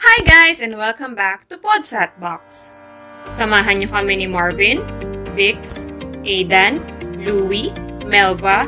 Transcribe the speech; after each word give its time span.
Hi 0.00 0.24
guys 0.24 0.64
and 0.64 0.80
welcome 0.80 1.12
back 1.12 1.44
to 1.52 1.60
Podsat 1.60 2.16
Box. 2.16 2.72
Samahan 3.28 3.84
niyo 3.84 3.92
kami 3.92 4.24
ni 4.24 4.24
Marvin, 4.24 4.80
Vix, 5.36 5.92
Aidan, 6.24 6.80
Louie, 7.20 7.68
Melva, 8.08 8.64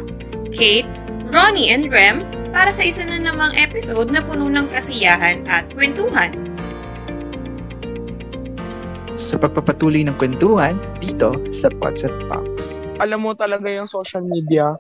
Kate, 0.53 0.84
Ronnie 1.32 1.72
and 1.72 1.88
Rem 1.88 2.29
para 2.53 2.68
sa 2.68 2.84
isa 2.84 3.08
na 3.08 3.16
namang 3.16 3.56
episode 3.56 4.12
na 4.12 4.21
puno 4.21 4.53
ng 4.53 4.68
kasiyahan 4.76 5.48
at 5.48 5.72
kwentuhan. 5.72 6.37
Sa 9.16 9.40
pagpapatuloy 9.40 10.04
ng 10.04 10.20
kwentuhan 10.20 10.76
dito 11.00 11.32
sa 11.48 11.72
Pots 11.80 12.04
at 12.04 12.12
Box. 12.28 12.84
Alam 13.00 13.24
mo 13.24 13.32
talaga 13.32 13.72
yung 13.72 13.88
social 13.88 14.20
media, 14.20 14.76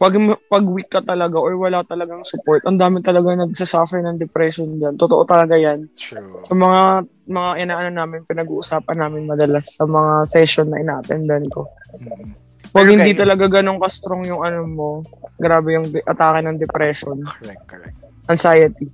pag, 0.00 0.16
pag 0.48 0.64
weak 0.64 0.88
ka 0.88 1.04
talaga 1.04 1.36
or 1.36 1.60
wala 1.60 1.84
talagang 1.84 2.24
support, 2.24 2.64
ang 2.64 2.80
dami 2.80 3.04
talaga 3.04 3.36
nagsasuffer 3.36 4.00
ng 4.00 4.16
depression 4.16 4.80
dyan. 4.80 4.96
Totoo 4.96 5.28
talaga 5.28 5.60
yan. 5.60 5.92
True. 5.92 6.40
Sa 6.40 6.56
mga 6.56 7.04
mga 7.28 7.50
inaano 7.60 7.90
namin, 7.92 8.24
pinag-uusapan 8.24 8.96
namin 8.96 9.28
madalas 9.28 9.76
sa 9.76 9.84
mga 9.84 10.24
session 10.24 10.72
na 10.72 10.80
ina-attendan 10.80 11.44
ko. 11.52 11.68
Mm. 12.00 12.32
Pag 12.72 12.86
Pero 12.86 12.96
hindi 12.96 13.12
guys- 13.12 13.20
talaga 13.20 13.44
ganun 13.50 13.76
ka-strong 13.76 14.24
yung 14.24 14.40
ano 14.40 14.64
mo, 14.64 14.90
grabe 15.36 15.76
yung 15.76 15.92
de- 15.92 16.00
atake 16.00 16.48
ng 16.48 16.56
depression, 16.56 17.20
Correct, 17.20 17.64
correct. 17.68 17.96
anxiety. 18.24 18.88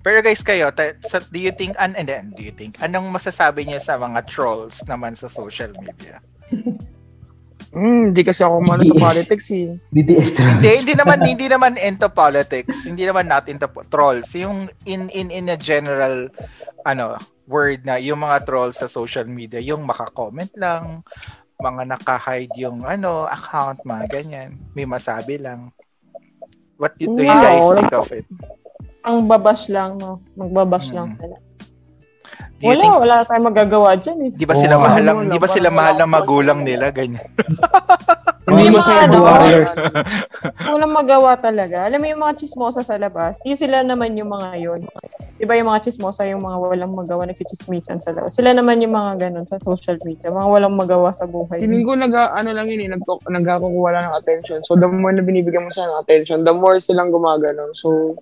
Pero 0.00 0.24
guys, 0.24 0.40
kayo, 0.40 0.72
ta- 0.72 0.96
sa, 1.04 1.20
do 1.20 1.36
you 1.36 1.52
think, 1.52 1.76
an, 1.76 1.92
and 2.00 2.08
then, 2.08 2.32
do 2.32 2.40
you 2.40 2.54
think, 2.54 2.80
anong 2.80 3.12
masasabi 3.12 3.68
niyo 3.68 3.76
sa 3.76 4.00
mga 4.00 4.24
trolls 4.24 4.80
naman 4.88 5.12
sa 5.12 5.28
social 5.28 5.68
media? 5.76 6.16
Hmm, 7.76 8.08
hindi 8.08 8.24
kasi 8.24 8.40
ako 8.40 8.64
mano 8.64 8.80
sa 8.82 8.96
politics 8.96 9.52
eh. 9.52 9.76
DDS 9.92 10.32
hindi, 10.32 10.70
hindi 10.80 10.94
naman, 10.96 11.18
hindi 11.20 11.44
naman 11.44 11.76
into 11.76 12.08
politics. 12.08 12.88
Hindi 12.88 13.04
naman 13.04 13.28
not 13.28 13.52
into 13.52 13.68
po- 13.68 13.84
trolls. 13.84 14.32
Yung 14.32 14.72
in, 14.88 15.12
in, 15.12 15.28
in 15.28 15.52
a 15.52 15.60
general, 15.60 16.32
ano, 16.82 17.20
word 17.44 17.84
na 17.84 18.00
yung 18.00 18.24
mga 18.24 18.48
trolls 18.48 18.80
sa 18.80 18.88
social 18.88 19.28
media, 19.28 19.60
yung 19.60 19.84
maka-comment 19.84 20.48
lang, 20.56 21.04
mga 21.60 21.84
naka-hide 21.86 22.56
yung 22.56 22.80
ano, 22.80 23.28
account, 23.28 23.84
mga 23.84 24.08
ganyan. 24.08 24.50
May 24.72 24.88
masabi 24.88 25.36
lang. 25.36 25.68
What 26.80 26.96
do 26.96 27.12
you 27.12 27.12
No, 27.12 27.28
guys 27.28 27.60
think 27.76 27.92
of 27.92 28.08
it? 28.08 28.24
Ang 29.04 29.28
babash 29.28 29.68
lang, 29.68 30.00
no? 30.00 30.24
Magbabash 30.32 30.92
lang 30.92 31.12
Mm. 31.12 31.18
sila. 31.20 31.36
Do 32.56 32.72
Wala, 32.72 32.80
think, 32.80 32.96
wala 32.96 33.16
tayong 33.28 33.48
magagawa 33.52 33.90
dyan 34.00 34.18
eh. 34.24 34.30
di 34.32 34.48
ba 34.48 34.56
sila 34.56 34.80
nga. 34.80 34.84
mahal 34.88 35.02
lang, 35.04 35.16
di 35.28 35.36
ba 35.36 35.48
sila 35.48 35.68
mahal 35.68 35.94
ng 36.00 36.08
magulang 36.08 36.60
nila, 36.64 36.88
ganyan. 36.88 37.20
Hindi 38.48 38.72
mo 38.72 38.80
ano, 38.80 39.26
warriors. 39.26 39.74
Walang 40.72 40.94
magawa 40.94 41.36
talaga. 41.36 41.84
Alam 41.84 42.00
mo 42.00 42.06
yung 42.08 42.22
mga 42.24 42.38
chismosa 42.40 42.80
sa 42.80 42.96
labas, 42.96 43.36
yung 43.44 43.60
sila 43.60 43.84
naman 43.84 44.16
yung 44.16 44.32
mga 44.32 44.56
yun. 44.56 44.80
Diba 45.36 45.52
yung 45.60 45.68
mga 45.68 45.84
chismosa, 45.84 46.24
yung 46.24 46.48
mga 46.48 46.56
walang 46.64 46.96
magawa, 46.96 47.28
nagsichismisan 47.28 48.00
sa 48.00 48.16
labas. 48.16 48.32
Sila 48.32 48.56
naman 48.56 48.80
yung 48.80 48.96
mga 48.96 49.28
ganun 49.28 49.44
sa 49.44 49.60
social 49.60 50.00
media, 50.00 50.32
mga 50.32 50.48
walang 50.48 50.80
magawa 50.80 51.12
sa 51.12 51.28
buhay. 51.28 51.60
Feeling 51.60 51.84
ko 51.84 51.92
nag, 51.92 52.14
ano 52.16 52.56
lang 52.56 52.72
yun 52.72 52.88
eh, 52.88 52.90
nag, 52.96 53.04
nagkakukuha 53.04 53.90
lang 53.92 54.04
ng 54.08 54.16
attention. 54.16 54.64
So, 54.64 54.80
the 54.80 54.88
more 54.88 55.12
na 55.12 55.20
binibigyan 55.20 55.68
mo 55.68 55.70
siya 55.76 55.92
ng 55.92 56.00
attention, 56.08 56.48
the 56.48 56.56
more 56.56 56.80
silang 56.80 57.12
gumaganon. 57.12 57.76
So, 57.76 58.16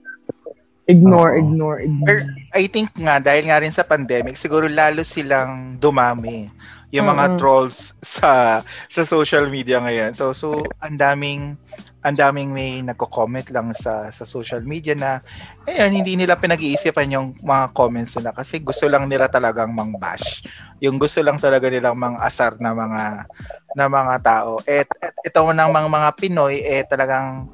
ignore, 0.87 1.37
Oo. 1.37 1.41
ignore, 1.41 1.79
ignore. 1.85 2.09
Or, 2.11 2.19
I 2.55 2.69
think 2.69 2.93
nga, 2.97 3.19
dahil 3.21 3.49
nga 3.49 3.61
rin 3.61 3.73
sa 3.75 3.87
pandemic, 3.87 4.37
siguro 4.37 4.69
lalo 4.69 5.03
silang 5.03 5.81
dumami 5.81 6.51
yung 6.95 7.11
mga 7.11 7.35
Mm-mm. 7.35 7.39
trolls 7.43 7.91
sa 8.07 8.63
sa 8.87 9.03
social 9.03 9.51
media 9.51 9.83
ngayon. 9.83 10.15
So 10.15 10.31
so 10.31 10.63
ang 10.79 10.95
daming 10.95 11.59
ang 12.07 12.15
daming 12.15 12.55
may 12.55 12.87
nagko-comment 12.87 13.51
lang 13.51 13.75
sa 13.75 14.15
sa 14.15 14.23
social 14.23 14.63
media 14.63 14.95
na 14.95 15.19
ayun 15.67 15.91
hindi 15.91 16.15
nila 16.15 16.39
pinag-iisipan 16.39 17.11
yung 17.11 17.35
mga 17.43 17.75
comments 17.75 18.15
nila 18.15 18.31
kasi 18.31 18.63
gusto 18.63 18.87
lang 18.87 19.11
nila 19.11 19.27
talagang 19.27 19.75
mang-bash. 19.75 20.47
Yung 20.79 21.03
gusto 21.03 21.19
lang 21.19 21.43
talaga 21.43 21.67
nilang 21.67 21.98
mang-asar 21.98 22.63
na 22.63 22.71
mga 22.71 23.27
na 23.75 23.85
mga 23.91 24.15
tao. 24.23 24.63
Et, 24.63 24.87
et 25.03 25.14
ito 25.27 25.41
ng 25.42 25.70
mga 25.75 25.89
mga 25.91 26.11
Pinoy 26.14 26.63
eh 26.63 26.87
talagang 26.87 27.51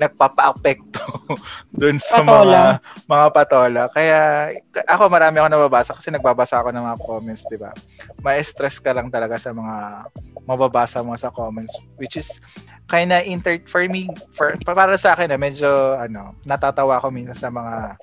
nagpapa-apekto 0.00 1.02
dun 1.80 1.96
sa 2.00 2.20
Patola. 2.22 2.28
mga 2.28 2.62
mga 3.08 3.26
patola. 3.34 3.82
Kaya 3.92 4.20
ako 4.88 5.12
marami 5.12 5.40
ako 5.40 5.48
nababasa 5.48 5.92
kasi 5.96 6.08
nagbabasa 6.12 6.60
ako 6.60 6.72
ng 6.72 6.84
mga 6.84 7.00
comments, 7.04 7.42
'di 7.48 7.58
ba? 7.60 7.72
Ma-stress 8.24 8.80
ka 8.80 8.92
lang 8.96 9.12
talaga 9.12 9.36
sa 9.36 9.52
mga 9.52 10.08
mababasa 10.48 11.04
mo 11.04 11.14
sa 11.14 11.30
comments 11.30 11.72
which 11.96 12.18
is 12.18 12.28
kinda 12.90 13.22
inter 13.22 13.62
for 13.70 13.86
me 13.86 14.10
for 14.34 14.58
para 14.66 14.98
sa 14.98 15.14
akin 15.14 15.30
eh, 15.32 15.38
medyo 15.38 15.96
ano, 15.96 16.34
natatawa 16.42 16.98
ako 16.98 17.14
minsan 17.14 17.38
sa 17.38 17.50
mga 17.52 17.96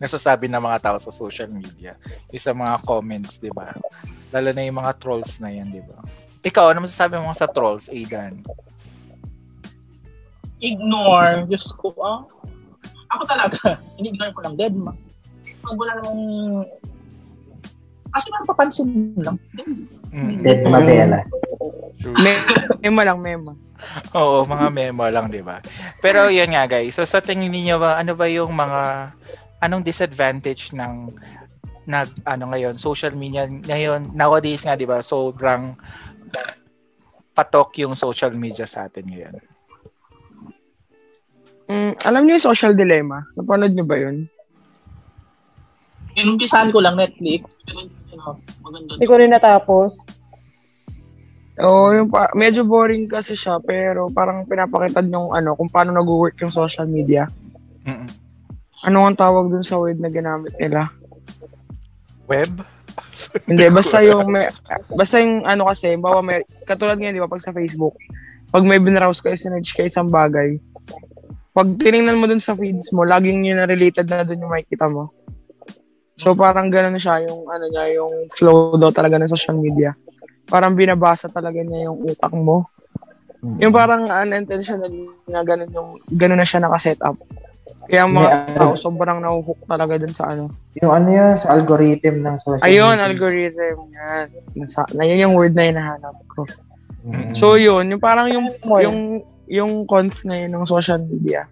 nasasabi 0.00 0.48
ng 0.48 0.64
mga 0.64 0.80
tao 0.80 0.96
sa 0.96 1.12
social 1.12 1.52
media. 1.52 1.92
Yung 2.32 2.40
sa 2.40 2.56
mga 2.56 2.80
comments, 2.88 3.36
'di 3.36 3.52
ba? 3.52 3.76
Lalo 4.32 4.48
na 4.56 4.64
yung 4.64 4.80
mga 4.80 4.96
trolls 4.96 5.36
na 5.44 5.52
'yan, 5.52 5.68
'di 5.68 5.84
ba? 5.84 6.00
Ikaw, 6.40 6.72
ano 6.72 6.88
masasabi 6.88 7.20
mo 7.20 7.36
sa 7.36 7.44
trolls, 7.52 7.92
Aidan? 7.92 8.40
Ignore. 10.60 11.44
Diyos 11.48 11.72
ko, 11.76 11.92
ah. 12.00 12.24
Ako 13.10 13.22
talaga, 13.26 13.76
in-ignore 13.98 14.32
ko 14.36 14.40
lang. 14.46 14.54
Dead 14.56 14.74
ma. 14.76 14.94
Pag 15.60 15.76
wala 15.76 15.92
namang... 16.00 16.64
Kasi 18.10 18.26
mapapansin 18.42 19.14
lang. 19.18 19.38
Mm. 20.10 20.42
Dead. 20.42 20.66
True. 22.00 22.16
Me- 22.16 22.44
mema 22.80 23.02
lang, 23.04 23.20
mema. 23.20 23.52
Oo, 24.16 24.44
mga 24.48 24.66
memo 24.72 25.04
lang, 25.08 25.28
'di 25.28 25.44
ba? 25.44 25.60
Pero 26.00 26.32
'yun 26.32 26.52
nga, 26.52 26.64
guys. 26.64 26.96
So 26.96 27.04
sa 27.04 27.20
tingin 27.20 27.52
niyo 27.52 27.76
ba 27.80 28.00
ano 28.00 28.16
ba 28.16 28.24
yung 28.28 28.56
mga 28.56 29.12
anong 29.60 29.84
disadvantage 29.84 30.72
ng 30.72 31.12
nag 31.88 32.08
ano 32.24 32.44
ngayon, 32.52 32.80
social 32.80 33.12
media 33.12 33.48
ngayon 33.48 34.16
nowadays 34.16 34.64
nga 34.64 34.76
'di 34.76 34.88
ba? 34.88 35.04
Sobrang 35.04 35.76
patok 37.36 37.84
yung 37.84 37.96
social 37.96 38.32
media 38.36 38.64
sa 38.64 38.88
atin 38.88 39.06
ngayon. 39.08 39.34
Alam 42.04 42.24
niyo 42.24 42.40
yung 42.40 42.48
social 42.52 42.72
dilemma? 42.72 43.28
Napanood 43.36 43.76
niyo 43.76 43.84
ba 43.84 43.96
yun? 44.00 44.24
Inumpisahan 46.16 46.72
ko 46.72 46.80
lang 46.80 46.96
Netflix. 46.96 47.60
Hindi 48.96 49.06
ko 49.06 49.14
rin 49.20 49.30
natapos. 49.30 50.00
Oo, 51.60 51.92
yung 51.92 52.08
pa- 52.08 52.32
medyo 52.32 52.64
boring 52.64 53.04
kasi 53.04 53.36
siya, 53.36 53.60
pero 53.60 54.08
parang 54.08 54.48
pinapakita 54.48 55.04
yung 55.04 55.36
ano, 55.36 55.52
kung 55.52 55.68
paano 55.68 55.92
nag-work 55.92 56.40
yung 56.40 56.52
social 56.52 56.88
media. 56.88 57.28
Mm-mm. 57.84 58.08
Ano 58.80 59.04
ang 59.04 59.16
tawag 59.16 59.52
dun 59.52 59.60
sa 59.60 59.76
word 59.76 60.00
na 60.00 60.08
ginamit 60.08 60.56
nila? 60.56 60.88
Web? 62.24 62.64
Hindi, 63.48 63.68
basta 63.68 64.00
yung, 64.00 64.32
may, 64.32 64.48
basta 64.88 65.20
yung 65.20 65.44
ano 65.44 65.68
kasi, 65.68 66.00
bawa 66.00 66.24
may, 66.24 66.40
katulad 66.64 66.96
nga, 66.96 67.12
di 67.12 67.20
ba, 67.20 67.28
pag 67.28 67.44
sa 67.44 67.52
Facebook, 67.52 67.92
pag 68.48 68.64
may 68.64 68.80
binrowse 68.80 69.20
kayo, 69.20 69.36
sinerge 69.36 69.76
kayo 69.76 69.92
isang 69.92 70.08
bagay, 70.08 70.56
pag 71.50 71.66
tiningnan 71.78 72.18
mo 72.18 72.30
dun 72.30 72.42
sa 72.42 72.54
feeds 72.54 72.94
mo, 72.94 73.02
laging 73.02 73.50
yun 73.50 73.58
na 73.58 73.66
related 73.66 74.06
na 74.06 74.22
dun 74.22 74.42
yung 74.42 74.52
makikita 74.54 74.86
mo. 74.86 75.10
So, 76.14 76.36
parang 76.36 76.68
ganun 76.68 77.00
siya, 77.00 77.24
yung, 77.26 77.48
ano 77.48 77.64
niya, 77.66 77.96
yung 77.96 78.28
flow 78.30 78.76
daw 78.76 78.92
talaga 78.92 79.16
ng 79.16 79.32
social 79.32 79.56
media. 79.56 79.96
Parang 80.46 80.76
binabasa 80.76 81.32
talaga 81.32 81.58
niya 81.58 81.90
yung 81.90 82.06
utak 82.06 82.30
mo. 82.36 82.68
Yung 83.40 83.72
parang 83.72 84.04
unintentionally 84.04 85.08
na 85.24 85.40
ganun 85.40 85.70
yung, 85.72 85.88
ganun 86.12 86.38
na 86.38 86.46
siya 86.46 86.60
nakaset 86.60 87.00
up. 87.00 87.16
Kaya 87.90 88.06
mga 88.06 88.30
May- 88.30 88.54
tao 88.54 88.76
sobrang 88.78 89.18
nahuhook 89.18 89.66
talaga 89.66 89.98
dun 89.98 90.14
sa 90.14 90.28
ano. 90.30 90.52
Yung 90.78 90.92
ano 90.92 91.08
yun, 91.10 91.34
sa 91.40 91.56
algorithm 91.56 92.22
ng 92.22 92.36
social 92.38 92.62
Ayun, 92.62 92.94
media. 92.94 93.06
algorithm. 93.10 93.76
Yan. 93.90 94.26
Nasa, 94.54 94.86
na 94.94 95.02
yun 95.08 95.24
yung 95.26 95.34
word 95.34 95.56
na 95.56 95.66
hinahanap 95.66 96.14
ko. 96.30 96.46
Mm. 97.00 97.32
So 97.32 97.56
yun, 97.56 97.88
yung 97.90 98.02
parang 98.02 98.28
yung 98.28 98.46
yung 98.62 99.24
yung 99.50 99.82
cons 99.82 100.22
na 100.22 100.38
yun 100.38 100.54
ng 100.54 100.64
social 100.64 101.02
media. 101.02 101.50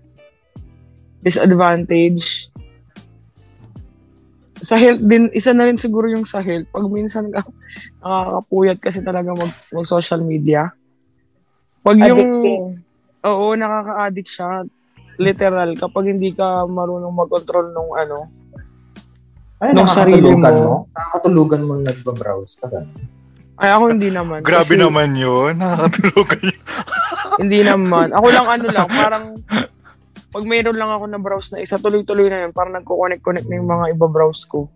Disadvantage. 1.18 2.46
Sa 4.58 4.74
health 4.74 5.02
din, 5.02 5.30
isa 5.32 5.50
na 5.50 5.66
rin 5.66 5.78
siguro 5.78 6.06
yung 6.06 6.22
sa 6.22 6.38
health. 6.38 6.70
Pag 6.70 6.86
minsan 6.86 7.26
ka 7.28 7.42
nakakapuyat 8.02 8.78
kasi 8.78 9.02
talaga 9.02 9.34
mag, 9.34 9.50
mag 9.70 9.82
social 9.84 10.22
media. 10.22 10.70
Pag 11.82 11.98
yung, 12.00 12.22
Addicting. 12.22 12.64
oo, 13.22 13.44
nakaka-addict 13.54 14.30
siya. 14.30 14.62
Literal, 15.18 15.74
kapag 15.74 16.14
hindi 16.14 16.30
ka 16.30 16.62
marunong 16.64 17.10
mag-control 17.10 17.74
nung 17.74 17.90
ano, 17.92 18.30
Ay, 19.58 19.74
nung 19.74 19.90
sarili 19.90 20.22
nakakatulugan 20.22 20.54
mo. 20.54 20.62
mo. 20.62 20.74
Nakakatulugan 20.94 21.62
mo 21.66 21.72
nagbabrowse 21.82 22.54
ka. 22.56 22.66
ganun. 22.70 22.94
ay 23.58 23.74
ako 23.74 23.84
hindi 23.90 24.08
naman. 24.08 24.38
Grabe 24.46 24.70
Kasi- 24.70 24.78
naman 24.78 25.18
'yun. 25.18 25.58
Nakakatulog 25.58 26.26
kayo. 26.30 26.54
Hindi 27.38 27.62
naman. 27.62 28.10
Ako 28.10 28.26
lang 28.34 28.46
ano 28.50 28.66
lang, 28.68 28.88
parang 28.90 29.24
pag 30.28 30.44
mayroon 30.44 30.76
lang 30.76 30.92
ako 30.92 31.04
na 31.08 31.20
browse 31.22 31.56
na 31.56 31.64
isa, 31.64 31.80
tuloy-tuloy 31.80 32.28
na 32.28 32.44
yun. 32.44 32.52
Parang 32.52 32.76
nagko-connect-connect 32.76 33.48
na 33.48 33.56
yung 33.56 33.70
mga 33.70 33.96
iba-browse 33.96 34.44
ko. 34.44 34.68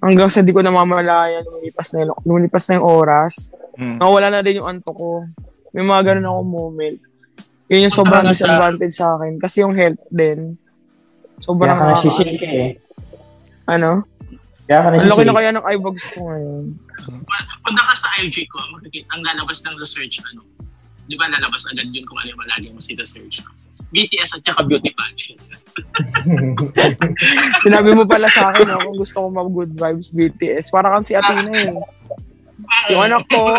Hanggang 0.00 0.30
sa 0.30 0.46
di 0.46 0.54
ko 0.54 0.62
namamalayan, 0.62 1.42
lumilipas 1.44 1.90
na, 1.92 2.06
yung, 2.06 2.16
lumilipas 2.22 2.64
na 2.70 2.78
yung 2.78 2.86
oras. 2.86 3.50
Mm. 3.74 3.98
Nawala 3.98 4.28
na 4.30 4.40
din 4.46 4.62
yung 4.62 4.68
anto 4.70 4.94
ko. 4.94 5.26
May 5.74 5.82
mga 5.82 6.14
ganun 6.14 6.30
ako 6.30 6.40
moment. 6.46 6.98
Yun 7.66 7.86
yung 7.90 7.94
sobrang 7.94 8.24
Punta 8.24 8.30
ka 8.30 8.34
na 8.34 8.38
sa- 8.38 8.46
disadvantage 8.46 8.94
sa 8.94 9.06
akin. 9.18 9.32
Kasi 9.42 9.56
yung 9.66 9.74
health 9.74 10.02
din. 10.08 10.38
Sobrang 11.42 11.76
Kaya 11.76 11.82
ka 11.82 11.92
nasishake 11.96 12.46
eh. 12.46 12.70
Ano? 13.66 14.06
Kaya 14.70 14.80
ka 14.86 14.88
Ang 14.94 15.10
laki 15.10 15.24
na 15.26 15.34
kaya 15.34 15.50
ng 15.50 15.66
eyebags 15.66 16.04
ko 16.14 16.18
ngayon. 16.30 16.64
Punta 17.66 17.82
ka 17.90 17.94
sa 17.98 18.08
IG 18.22 18.46
ko, 18.46 18.56
makikita 18.70 19.10
ang 19.18 19.22
lalabas 19.26 19.58
ng 19.66 19.74
research, 19.82 20.22
ano, 20.30 20.46
di 21.10 21.18
ba 21.18 21.26
lalabas 21.26 21.66
agad 21.66 21.90
yun 21.90 22.06
kung 22.06 22.22
ano 22.22 22.30
yung 22.30 22.40
malagi 22.40 22.70
mo 22.70 22.78
si 22.78 22.94
research. 22.94 23.42
BTS 23.90 24.38
at 24.38 24.42
saka 24.46 24.62
beauty 24.62 24.94
pageant. 24.94 25.42
Sinabi 27.66 27.90
mo 27.98 28.06
pala 28.06 28.30
sa 28.30 28.54
akin, 28.54 28.70
no, 28.70 28.78
kung 28.78 28.94
gusto 28.94 29.18
ko 29.18 29.26
mag-good 29.26 29.74
vibes 29.74 30.08
BTS. 30.14 30.70
Para 30.70 30.94
kang 30.94 31.02
si 31.02 31.18
Athena 31.18 31.50
eh. 31.50 31.74
Yung 32.94 33.02
anak 33.02 33.26
ko, 33.26 33.50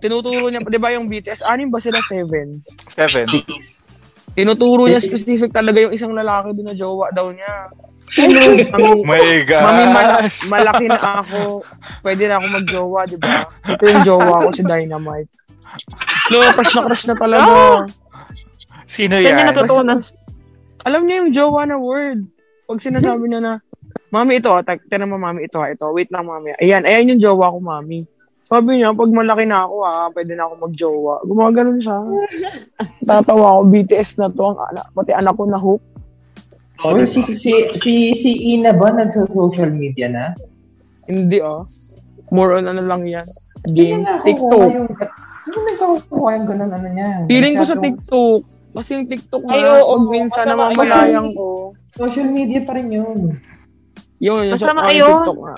tinuturo 0.00 0.48
niya, 0.48 0.64
di 0.64 0.80
ba 0.80 0.96
yung 0.96 1.12
BTS, 1.12 1.44
anim 1.44 1.68
ba 1.68 1.76
sila? 1.76 2.00
Seven. 2.08 2.64
Seven. 2.88 3.28
Tinuturo 4.32 4.88
niya 4.88 4.96
specific 4.96 5.52
talaga 5.52 5.84
yung 5.84 5.92
isang 5.92 6.16
lalaki 6.16 6.56
doon 6.56 6.72
na 6.72 6.76
jowa 6.76 7.12
daw 7.12 7.28
niya. 7.28 7.68
Mami, 8.10 9.06
My 9.06 9.22
gosh. 9.46 9.62
mami 9.62 9.84
mala- 9.86 10.24
malaki 10.50 10.86
na 10.88 10.98
ako. 11.22 11.62
Pwede 12.02 12.26
na 12.26 12.40
ako 12.40 12.46
mag-jowa, 12.48 13.00
di 13.06 13.16
ba? 13.20 13.46
Ito 13.62 13.82
yung 13.86 14.02
jowa 14.02 14.34
ko, 14.42 14.48
si 14.50 14.64
Dynamite. 14.66 15.30
No, 16.30 16.42
crush 16.54 16.74
na 16.76 16.82
crush 16.86 17.04
na 17.06 17.14
talaga. 17.14 17.50
Sino 18.86 19.14
yan? 19.18 19.54
natutunan? 19.54 19.98
Alam 20.86 21.02
niya 21.04 21.16
yung 21.22 21.30
jowa 21.30 21.62
na 21.68 21.76
word. 21.76 22.26
Pag 22.66 22.82
sinasabi 22.82 23.26
niya 23.28 23.40
na, 23.42 23.52
Mami, 24.10 24.42
ito, 24.42 24.50
ah, 24.50 24.66
tag- 24.66 24.82
tinan 24.90 25.14
mo, 25.14 25.22
mami, 25.22 25.46
ito, 25.46 25.62
ah, 25.62 25.70
ito. 25.70 25.86
Wait 25.94 26.10
lang, 26.10 26.26
mami. 26.26 26.50
Ayan, 26.58 26.82
ayan 26.82 27.14
yung 27.14 27.22
jowa 27.22 27.54
ko, 27.54 27.62
mami. 27.62 28.02
Sabi 28.50 28.82
niya, 28.82 28.90
pag 28.90 29.14
malaki 29.14 29.46
na 29.46 29.62
ako, 29.62 29.76
ah, 29.86 30.10
pwede 30.10 30.34
na 30.34 30.50
ako 30.50 30.54
mag-jowa. 30.66 31.14
Gumaganon 31.22 31.78
siya. 31.78 31.98
Tatawa 33.06 33.54
ako, 33.54 33.60
BTS 33.70 34.18
na 34.18 34.26
to. 34.34 34.42
Ang 34.42 34.60
anak, 34.74 34.86
pati 34.90 35.14
anak 35.14 35.34
ko 35.38 35.44
na 35.46 35.58
hook. 35.62 35.82
Oh, 36.82 36.96
si, 37.06 37.22
si, 37.22 37.36
si, 37.38 37.52
si, 37.76 37.92
si 38.16 38.30
Ina 38.56 38.74
ba 38.74 38.90
nagsa-social 38.90 39.70
media 39.70 40.10
na? 40.10 40.34
Hindi, 41.06 41.38
oh. 41.38 41.62
More 42.34 42.58
on 42.58 42.66
ano 42.66 42.82
lang 42.82 43.06
yan. 43.06 43.26
Games, 43.70 44.10
TikTok. 44.26 44.98
Sino 45.40 45.56
nagkukuha 45.62 46.30
yung 46.34 46.46
ganun 46.46 46.70
ano 46.70 46.88
niya? 46.88 47.10
Feeling 47.26 47.54
ko 47.54 47.64
sa 47.64 47.76
TikTok. 47.76 48.40
Kasi 48.70 48.90
yung 48.94 49.06
TikTok 49.06 49.42
Ay, 49.44 49.62
oo, 49.64 49.82
pag 49.98 50.04
minsan 50.08 50.44
masama 50.46 50.70
namamalayang 50.70 51.10
yun. 51.26 51.34
ko. 51.34 51.46
Social 51.92 52.28
media 52.28 52.62
pa 52.62 52.72
rin 52.72 52.88
yun. 52.88 53.18
Yun, 54.18 54.42
yung 54.46 54.56
sa 54.56 54.70
Masama. 54.70 54.86
TikTok 54.86 55.38
nga. 55.40 55.56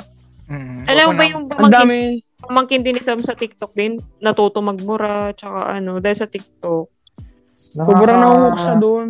Mm, 0.48 0.76
Alam 0.86 1.04
mo 1.04 1.12
ba 1.12 1.16
na- 1.18 1.28
yung 1.28 1.42
Ang 1.42 1.50
pamangkin, 1.50 1.72
dami. 1.74 1.98
pamangkin 2.40 2.80
din 2.82 2.94
ni 2.94 3.02
Sam 3.02 3.20
sa 3.20 3.34
TikTok 3.34 3.72
din? 3.72 3.92
Natuto 4.18 4.58
magmura, 4.58 5.32
tsaka 5.32 5.76
ano, 5.76 5.98
dahil 5.98 6.16
sa 6.16 6.26
TikTok. 6.26 6.86
Sobrang 7.52 8.16
nahuhook 8.16 8.56
siya 8.56 8.74
doon. 8.76 9.08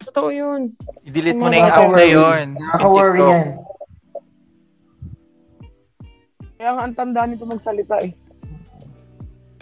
Totoo 0.00 0.28
yun. 0.28 0.60
I-delete 1.02 1.34
mo 1.34 1.46
na 1.46 1.56
yung 1.56 1.64
app 1.64 1.78
na 1.78 1.82
Nakaka-worry. 1.94 2.10
yun. 2.10 2.46
Nakaka-worry 2.54 3.20
yan. 3.22 3.48
Kaya 6.54 6.70
nga 6.70 6.82
ang 6.82 6.94
tanda 6.94 7.22
nito 7.24 7.44
magsalita 7.44 7.96
eh. 8.00 8.12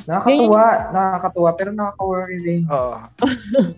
Nakakatuwa, 0.02 0.64
nakakatuwa, 0.90 1.50
pero 1.54 1.70
nakaka-worry 1.70 2.38
rin. 2.40 2.62
Oo. 2.66 2.99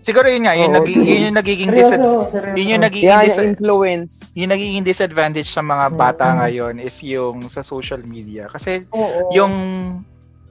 Siguro 0.01 0.25
yun 0.25 0.43
nga, 0.43 0.53
yun, 0.53 0.73
Oo. 0.73 0.77
naging, 0.81 1.01
yun 1.01 1.25
yung 1.29 1.37
nagiging 1.37 1.69
dis- 1.69 1.85
Seryoso, 1.91 2.25
seryoso. 2.27 2.57
yun 2.57 2.71
yung 2.71 2.83
nagiging 2.83 3.09
Kaya 3.09 3.23
dis- 3.23 3.35
yung 3.35 3.49
influence. 3.51 4.13
yung 4.33 4.51
nagiging 4.51 4.83
disadvantage 4.83 5.47
sa 5.47 5.61
mga 5.61 5.85
bata 5.93 6.25
Mm. 6.25 6.37
ngayon 6.41 6.75
is 6.79 6.97
yung 7.01 7.45
sa 7.47 7.61
social 7.61 8.01
media. 8.01 8.49
Kasi 8.49 8.89
Oo. 8.89 9.29
yung 9.29 9.53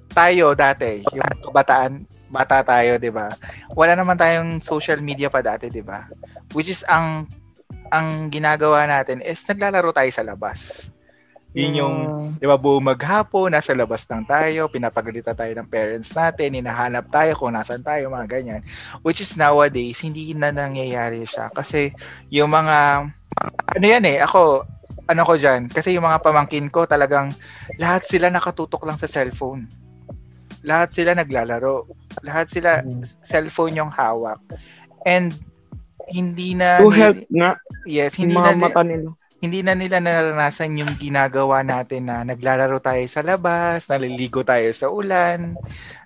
tayo 0.09 0.55
dati, 0.55 1.03
yung 1.05 1.26
kabataan, 1.43 1.93
bata 2.31 2.62
tayo, 2.62 2.99
'di 2.99 3.11
ba? 3.11 3.35
Wala 3.73 3.94
naman 3.94 4.15
tayong 4.15 4.59
social 4.59 4.99
media 4.99 5.26
pa 5.26 5.38
dati, 5.38 5.67
'di 5.67 5.82
ba? 5.82 6.06
Which 6.50 6.67
is 6.67 6.82
ang 6.85 7.26
ang 7.91 8.26
ginagawa 8.26 8.87
natin 8.87 9.19
is 9.21 9.43
naglalaro 9.44 9.91
tayo 9.91 10.11
sa 10.11 10.23
labas. 10.23 10.91
Yun 11.55 11.79
yung, 11.79 11.97
di 12.43 12.47
ba, 12.51 12.59
buong 12.59 12.83
maghapon, 12.83 13.55
nasa 13.55 13.71
labas 13.79 14.03
lang 14.11 14.27
tayo, 14.27 14.67
pinapagalita 14.67 15.39
tayo 15.39 15.55
ng 15.55 15.71
parents 15.71 16.11
natin, 16.11 16.59
hinahanap 16.59 17.06
tayo 17.15 17.39
kung 17.39 17.55
nasan 17.55 17.79
tayo, 17.79 18.11
mga 18.11 18.27
ganyan. 18.27 18.62
Which 19.06 19.23
is 19.23 19.39
nowadays, 19.39 20.03
hindi 20.03 20.35
na 20.35 20.51
nangyayari 20.51 21.23
siya. 21.23 21.55
Kasi 21.55 21.95
yung 22.35 22.51
mga, 22.51 23.06
ano 23.71 23.85
yan 23.87 24.03
eh, 24.03 24.19
ako, 24.19 24.67
ano 25.06 25.23
ko 25.23 25.39
dyan, 25.39 25.71
kasi 25.71 25.95
yung 25.95 26.11
mga 26.11 26.27
pamangkin 26.27 26.67
ko 26.75 26.91
talagang, 26.91 27.31
lahat 27.79 28.03
sila 28.03 28.35
nakatutok 28.35 28.83
lang 28.83 28.99
sa 28.99 29.07
cellphone. 29.07 29.71
Lahat 30.67 30.91
sila 30.91 31.15
naglalaro. 31.15 31.87
Lahat 32.27 32.50
sila, 32.50 32.83
Mm. 32.83 33.07
cellphone 33.23 33.79
yung 33.79 33.95
hawak. 33.95 34.43
And, 35.07 35.31
hindi 36.11 36.59
na, 36.59 36.83
To 36.83 36.91
help 36.93 37.17
nga, 37.31 37.57
yes, 37.87 38.19
hindi 38.19 38.35
mga 38.37 38.59
na, 38.59 38.61
mata 38.61 38.83
nila. 38.83 39.15
Hindi 39.44 39.61
na 39.61 39.76
nila 39.76 40.00
naranasan 40.00 40.81
yung 40.81 40.93
ginagawa 40.96 41.61
natin 41.61 42.08
na 42.08 42.25
naglalaro 42.25 42.81
tayo 42.81 43.05
sa 43.06 43.20
labas, 43.20 43.85
naliligo 43.93 44.41
tayo 44.43 44.73
sa 44.73 44.88
ulan, 44.88 45.61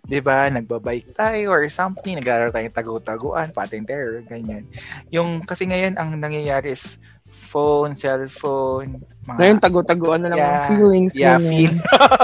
'di 0.07 0.21
ba? 0.25 0.51
Nagbabike 0.51 1.15
tayo 1.15 1.55
or 1.55 1.65
something, 1.71 2.19
naglalaro 2.19 2.51
tayo 2.51 2.69
tagu-taguan, 2.75 3.55
pating 3.55 3.87
terror, 3.87 4.21
ganyan. 4.27 4.67
Yung 5.15 5.47
kasi 5.47 5.71
ngayon 5.71 5.97
ang 5.97 6.19
nangyayari 6.19 6.75
is 6.75 6.99
phone, 7.31 7.95
cellphone, 7.95 9.01
mga 9.25 9.39
Ngayon, 9.41 9.59
tago-taguan 9.63 10.21
na 10.25 10.29
lang 10.35 10.41
Yeah. 10.41 10.57
mga 10.59 10.63
feelings. 10.67 11.15
yeah, 11.17 11.39
feel, 11.41 11.75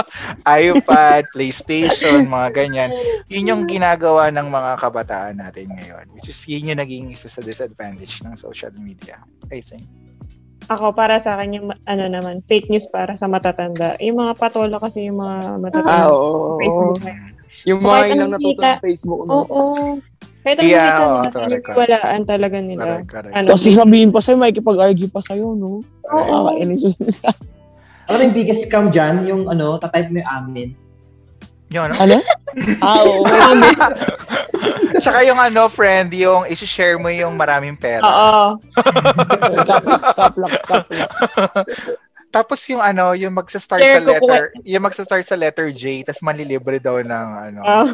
iPad, 0.45 1.29
PlayStation, 1.33 2.27
mga 2.27 2.49
ganyan. 2.53 2.91
Yun 3.29 3.49
yung 3.49 3.63
ginagawa 3.69 4.29
ng 4.33 4.47
mga 4.49 4.71
kabataan 4.81 5.35
natin 5.39 5.71
ngayon. 5.73 6.05
Which 6.13 6.29
is 6.29 6.37
yun 6.47 6.73
yung 6.73 6.81
naging 6.81 7.11
isa 7.13 7.29
sa 7.29 7.41
disadvantage 7.41 8.21
ng 8.25 8.35
social 8.37 8.73
media, 8.77 9.21
I 9.51 9.61
think. 9.61 9.87
Ako, 10.65 10.91
para 10.91 11.21
sa 11.21 11.37
akin, 11.37 11.49
yung, 11.53 11.67
ano 11.85 12.03
naman, 12.05 12.41
fake 12.43 12.69
news 12.69 12.89
para 12.89 13.13
sa 13.13 13.25
matatanda. 13.25 13.93
Yung 13.99 14.17
mga 14.17 14.33
patola 14.33 14.81
kasi 14.81 15.05
yung 15.05 15.21
mga 15.21 15.61
matatanda. 15.61 16.05
Ah, 16.05 16.09
oo. 16.09 16.57
oo. 16.57 16.93
Yung 17.65 17.81
So, 17.81 17.87
mga 17.87 17.99
ilang 18.03 18.13
anong 18.15 18.33
natuto 18.33 18.49
kita- 18.51 18.77
sa 18.77 18.81
Facebook. 18.81 19.19
Oo. 19.25 19.45
No? 19.45 20.01
Kahit 20.45 20.57
ang 20.61 20.69
Yeah, 20.69 20.93
oo, 20.95 21.21
nila, 21.25 21.29
correct, 21.33 21.65
walaan 21.73 22.21
talaga 22.23 22.57
nila. 22.61 23.01
Correct, 23.01 23.09
correct. 23.09 23.33
Ano, 23.33 23.47
Tapos 23.49 23.63
sasabihin 23.65 24.09
pa 24.13 24.19
sa'yo, 24.21 24.37
makikipag-RG 24.37 25.01
pa 25.09 25.21
sa'yo, 25.21 25.47
no? 25.53 25.81
Oo. 26.05 26.21
Nakakainis 26.45 26.81
yun. 26.85 26.95
Alam 28.05 28.17
mo 28.17 28.23
yung 28.23 28.37
biggest 28.37 28.61
scam 28.69 28.93
dyan, 28.93 29.25
yung 29.25 29.41
ano, 29.49 29.81
tatype 29.81 30.13
mo 30.13 30.21
yung 30.21 30.29
amin. 30.31 30.69
Yun, 31.75 31.91
no? 31.91 31.95
ano? 31.99 32.15
Ah, 32.79 33.03
oo. 33.03 33.23
Tsaka 35.03 35.27
yung 35.27 35.35
ano, 35.35 35.67
friend, 35.67 36.15
yung 36.15 36.47
isi-share 36.47 36.95
mo 36.95 37.11
yung 37.11 37.35
maraming 37.35 37.75
pera. 37.75 37.99
Oo. 37.99 38.45
Caplux, 39.67 40.01
caplux, 40.15 40.53
caplux. 40.63 41.03
Tapos 42.31 42.59
yung 42.67 42.83
ano, 42.83 43.11
yung 43.15 43.31
magsa-start 43.31 43.79
Share 43.79 43.99
sa 43.99 44.07
ko 44.07 44.11
po. 44.23 44.27
letter, 44.27 44.43
yung 44.67 44.83
magsa-start 44.83 45.23
sa 45.23 45.39
letter 45.39 45.71
J, 45.71 46.03
tapos 46.03 46.19
manlilibre 46.19 46.79
daw 46.79 46.99
ng 46.99 47.27
ano. 47.47 47.59
Ah. 47.63 47.87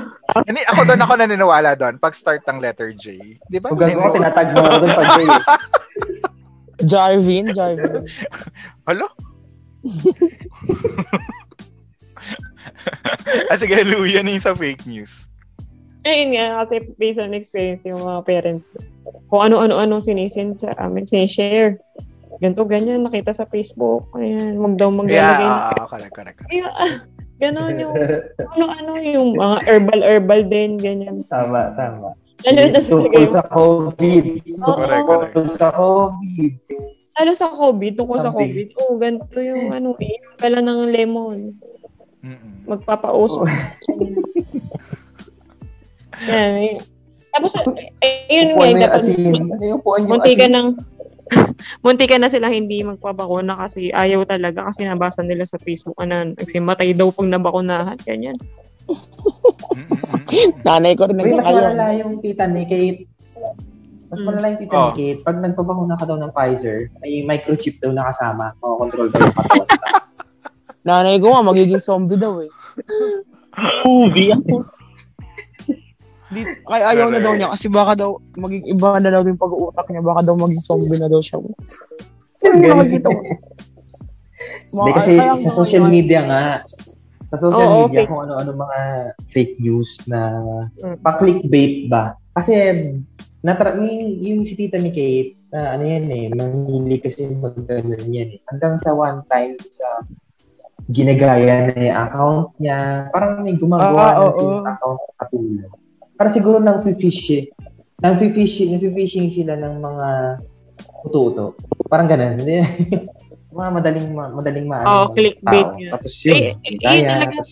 Hindi, 0.46 0.66
ako 0.66 0.82
doon 0.82 1.02
ako 1.02 1.14
naniniwala 1.14 1.78
doon 1.78 2.02
pag 2.02 2.18
start 2.18 2.42
ng 2.50 2.58
letter 2.58 2.90
J. 2.94 3.38
Di 3.50 3.58
ba? 3.62 3.70
Pag 3.70 3.82
ako, 3.82 3.86
Naniniwala- 3.86 4.18
tinatag 4.18 4.50
mo 4.54 4.62
ako 4.66 4.78
doon 4.82 4.94
pag 4.98 5.10
day. 5.14 5.30
Jarvin, 6.82 7.46
Jarvin. 7.54 8.06
Alo? 8.90 9.06
ah, 13.52 13.58
sige, 13.58 13.76
luya 13.84 14.22
na 14.22 14.36
yung 14.36 14.46
sa 14.46 14.56
fake 14.56 14.86
news. 14.88 15.28
Ayun 16.02 16.34
nga, 16.34 16.66
kasi 16.66 16.82
based 16.98 17.22
on 17.22 17.38
experience 17.38 17.86
yung 17.86 18.02
mga 18.02 18.26
parents. 18.26 18.66
Kung 19.30 19.42
ano-ano-ano 19.54 20.02
sinisend 20.02 20.58
sa 20.58 20.74
amin, 20.82 21.06
sinishare. 21.06 21.78
Ganto, 22.42 22.66
ganyan, 22.66 23.06
nakita 23.06 23.38
sa 23.38 23.46
Facebook. 23.46 24.10
Ayan, 24.18 24.58
wag 24.58 24.82
daw 24.82 24.90
Yeah, 24.90 24.98
maglalagay. 24.98 25.46
ah, 25.46 25.78
ah, 25.78 25.86
correct, 25.86 26.14
correct. 26.18 26.38
ah, 26.74 27.06
ganon 27.38 27.78
yung, 27.78 27.94
ano-ano 28.58 28.92
yung 28.98 29.30
mga 29.38 29.58
herbal-herbal 29.70 30.42
din, 30.50 30.72
ganyan. 30.82 31.22
tama, 31.30 31.70
tama. 31.78 32.18
Lalo 32.42 32.60
na 32.66 32.80
sa, 32.82 32.90
Tungkol 32.90 33.26
sa 33.30 33.44
COVID. 33.46 34.26
Oo. 34.58 34.74
Correct, 34.74 35.06
correct. 35.06 35.34
Tungkol 35.38 35.48
sa 35.54 35.70
COVID. 35.70 36.54
lalo 37.12 37.32
sa 37.38 37.48
COVID, 37.54 37.92
tungkol 37.94 38.20
sa. 38.26 38.34
COVID, 38.34 38.68
oh, 38.82 38.94
ganito 38.98 39.38
yung 39.38 39.70
ano, 39.70 39.94
eh, 40.02 40.18
pala 40.42 40.66
ng 40.66 40.90
lemon. 40.90 41.54
Mm-mm. 42.22 42.70
Magpapauso. 42.70 43.42
Yan, 46.22 46.54
eh. 46.62 46.76
Tapos, 47.32 47.52
eh, 48.04 48.28
yun 48.28 48.54
nga, 48.54 48.60
Upuan 48.60 48.68
mo 48.68 48.76
yung 48.76 48.84
dapat, 48.84 49.00
asin. 49.00 49.34
Ano 49.48 49.64
yung 49.64 49.80
upuan 49.80 50.00
yung 50.04 50.12
munti 50.12 50.34
ka 50.36 50.46
asin? 50.46 50.54
ng, 50.54 50.68
munti 51.86 52.06
ka 52.06 52.18
na 52.20 52.28
sila 52.28 52.48
hindi 52.52 52.84
magpabakuna 52.84 53.56
kasi 53.58 53.90
ayaw 53.90 54.28
talaga 54.28 54.68
kasi 54.68 54.84
nabasa 54.84 55.24
nila 55.24 55.48
sa 55.48 55.56
Facebook 55.58 55.96
ano, 55.98 56.36
nagsimatay 56.36 56.92
daw 56.92 57.08
pag 57.10 57.32
nabakunahan, 57.32 57.98
ganyan. 58.04 58.36
Nanay 60.68 60.94
ko 60.94 61.08
rin 61.08 61.18
Uy, 61.18 61.32
mas 61.34 61.48
malala 61.48 61.96
yung 61.96 62.20
tita 62.20 62.46
ni 62.46 62.68
Kate. 62.68 63.08
Mas 64.12 64.20
Mm. 64.20 64.26
malala 64.28 64.46
yung 64.52 64.60
tita 64.60 64.76
Oh. 64.76 64.92
ni 64.92 64.94
Kate. 64.94 65.22
Pag 65.24 65.38
nagpabakuna 65.40 65.96
ka 65.96 66.04
daw 66.04 66.20
ng 66.20 66.36
Pfizer, 66.36 66.92
may 67.00 67.24
microchip 67.24 67.80
daw 67.80 67.96
nakasama. 67.96 68.52
Makakontrol 68.60 69.08
daw 69.08 69.20
yung 69.24 69.34
katawan. 69.34 69.68
Nanay 70.82 71.18
ko 71.18 71.30
nga, 71.30 71.44
magiging 71.44 71.80
zombie 71.80 72.18
daw 72.18 72.42
eh. 72.42 72.50
Movie 73.86 74.32
ako. 74.32 74.66
Di, 76.32 76.42
ay, 76.72 76.96
ayaw 76.96 77.12
na 77.12 77.20
daw 77.20 77.36
niya 77.36 77.52
kasi 77.52 77.68
baka 77.68 77.92
daw 77.94 78.16
maging 78.34 78.64
iba 78.66 78.96
na 78.98 79.12
daw 79.12 79.22
yung 79.22 79.36
pag-uutak 79.36 79.84
niya. 79.88 80.00
Baka 80.00 80.24
daw 80.24 80.34
maging 80.34 80.64
zombie 80.64 80.96
na 80.96 81.12
daw 81.12 81.20
siya. 81.20 81.44
Nakikita 82.42 83.08
ko. 83.10 83.22
Hindi 84.72 84.90
Mga- 84.90 84.96
kasi 84.96 85.12
sa 85.44 85.52
social 85.52 85.86
media 85.86 86.20
nga, 86.24 86.44
sa 87.28 87.38
social 87.38 87.68
Oo, 87.68 87.80
media, 87.86 88.02
fake. 88.02 88.10
kung 88.10 88.22
ano-ano 88.24 88.52
mga 88.56 88.80
fake 89.30 89.56
news 89.60 90.00
na 90.06 90.20
Mm. 90.80 90.98
pa-clickbait 91.00 91.76
ba. 91.88 92.16
Kasi, 92.32 92.56
natra- 93.42 93.76
yung, 93.76 94.18
yung 94.18 94.40
si 94.42 94.56
tita 94.56 94.80
ni 94.80 94.90
Kate, 94.90 95.36
na 95.52 95.76
ano 95.76 95.84
yan 95.84 96.08
eh, 96.08 96.26
manghili 96.32 96.98
kasi 96.98 97.28
mag-ganun 97.30 98.08
yan 98.08 98.32
eh. 98.32 98.42
Hanggang 98.48 98.80
sa 98.80 98.96
one 98.96 99.22
time, 99.28 99.60
sa 99.68 100.00
ginagaya 100.88 101.68
na 101.68 101.78
yung 101.78 101.98
account 102.00 102.46
niya, 102.58 102.78
parang 103.10 103.42
may 103.42 103.54
gumagawa 103.54 104.02
Ah, 104.02 104.14
ng 104.16 104.22
oo. 104.24 104.34
silang 104.34 104.66
account 104.66 105.02
katulad. 105.16 105.70
Parang 106.16 106.34
siguro 106.34 106.58
nang 106.58 106.82
fish 106.82 107.30
eh. 107.32 107.46
Nang 107.98 108.18
fishing, 108.18 108.74
nang 108.74 108.94
fishing 108.96 109.28
sila 109.28 109.54
ng 109.54 109.78
mga 109.78 110.08
uto-uto. 111.04 111.54
Parang 111.86 112.06
ganun. 112.06 112.40
Hindi. 112.40 112.62
mga 113.52 113.70
madaling 113.70 114.08
ma- 114.10 114.32
madaling 114.32 114.66
maano. 114.66 115.12
Ng 115.12 115.14
clickbait 115.14 115.68
tao. 115.68 115.78
yun. 115.78 115.92
Tapos 115.92 116.14
yun, 116.24 116.34
Eh, 116.34 116.50
eh, 116.64 116.76
gaya, 116.80 116.96
yun 116.96 117.06
talaga. 117.06 117.36
tapos 117.36 117.52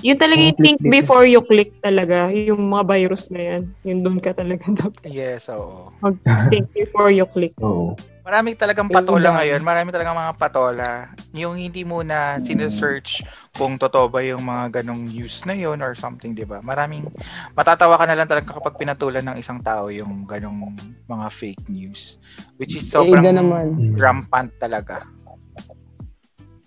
Yun 0.00 0.16
talaga 0.16 0.40
Yung 0.40 0.56
think 0.56 0.78
clickbait. 0.78 0.92
before 0.96 1.24
you 1.26 1.40
click 1.42 1.70
talaga. 1.78 2.32
Yung 2.32 2.62
mga 2.64 2.84
virus 2.88 3.28
na 3.28 3.40
yan. 3.42 3.62
Yun 3.84 3.98
doon 4.00 4.16
ka 4.16 4.32
talaga 4.32 4.64
dapat 4.72 5.04
Yes, 5.04 5.52
oo. 5.52 5.92
mag-think 6.00 6.72
before 6.72 7.12
you 7.12 7.28
click. 7.28 7.52
Oo. 7.60 7.92
Maraming 8.30 8.54
talagang 8.54 8.86
patola 8.86 9.42
ngayon. 9.42 9.58
Maraming 9.58 9.90
talagang 9.90 10.14
mga 10.14 10.34
patola. 10.38 11.10
Yung 11.34 11.58
hindi 11.58 11.82
mo 11.82 12.06
na 12.06 12.38
sinesearch 12.38 13.26
kung 13.58 13.74
totoo 13.74 14.06
ba 14.06 14.22
yung 14.22 14.46
mga 14.46 14.78
ganong 14.80 15.10
news 15.10 15.42
na 15.42 15.58
yun 15.58 15.82
or 15.82 15.98
something, 15.98 16.30
di 16.30 16.46
ba? 16.46 16.62
Maraming, 16.62 17.10
matatawa 17.58 17.98
ka 17.98 18.06
na 18.06 18.14
lang 18.14 18.30
talaga 18.30 18.54
kapag 18.54 18.78
pinatulan 18.78 19.26
ng 19.26 19.36
isang 19.42 19.58
tao 19.58 19.90
yung 19.90 20.30
ganong 20.30 20.78
mga 21.10 21.26
fake 21.26 21.66
news. 21.66 22.22
Which 22.54 22.78
is 22.78 22.86
Eh, 22.86 23.02
sobrang 23.02 23.26
Ida 23.26 23.34
naman. 23.34 23.98
rampant 23.98 24.54
talaga. 24.62 25.02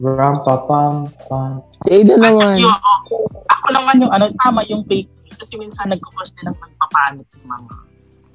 Ram 0.03 0.43
pa 0.43 0.67
pam 0.67 1.07
pam. 1.31 1.63
Si 1.87 1.95
Ada 1.95 2.19
At 2.19 2.23
saka 2.27 2.43
naman. 2.43 2.59
yun, 2.59 2.75
oh, 2.75 2.99
ako 3.47 3.67
naman 3.71 3.95
yung 4.03 4.11
ano, 4.11 4.27
tama 4.43 4.67
yung 4.67 4.83
fake 4.83 5.07
news 5.07 5.35
kasi 5.39 5.55
minsan 5.55 5.87
nagkukos 5.87 6.35
din 6.35 6.51
ng 6.51 6.57
pagpapanik 6.59 7.23
ng 7.39 7.47
mga 7.47 7.71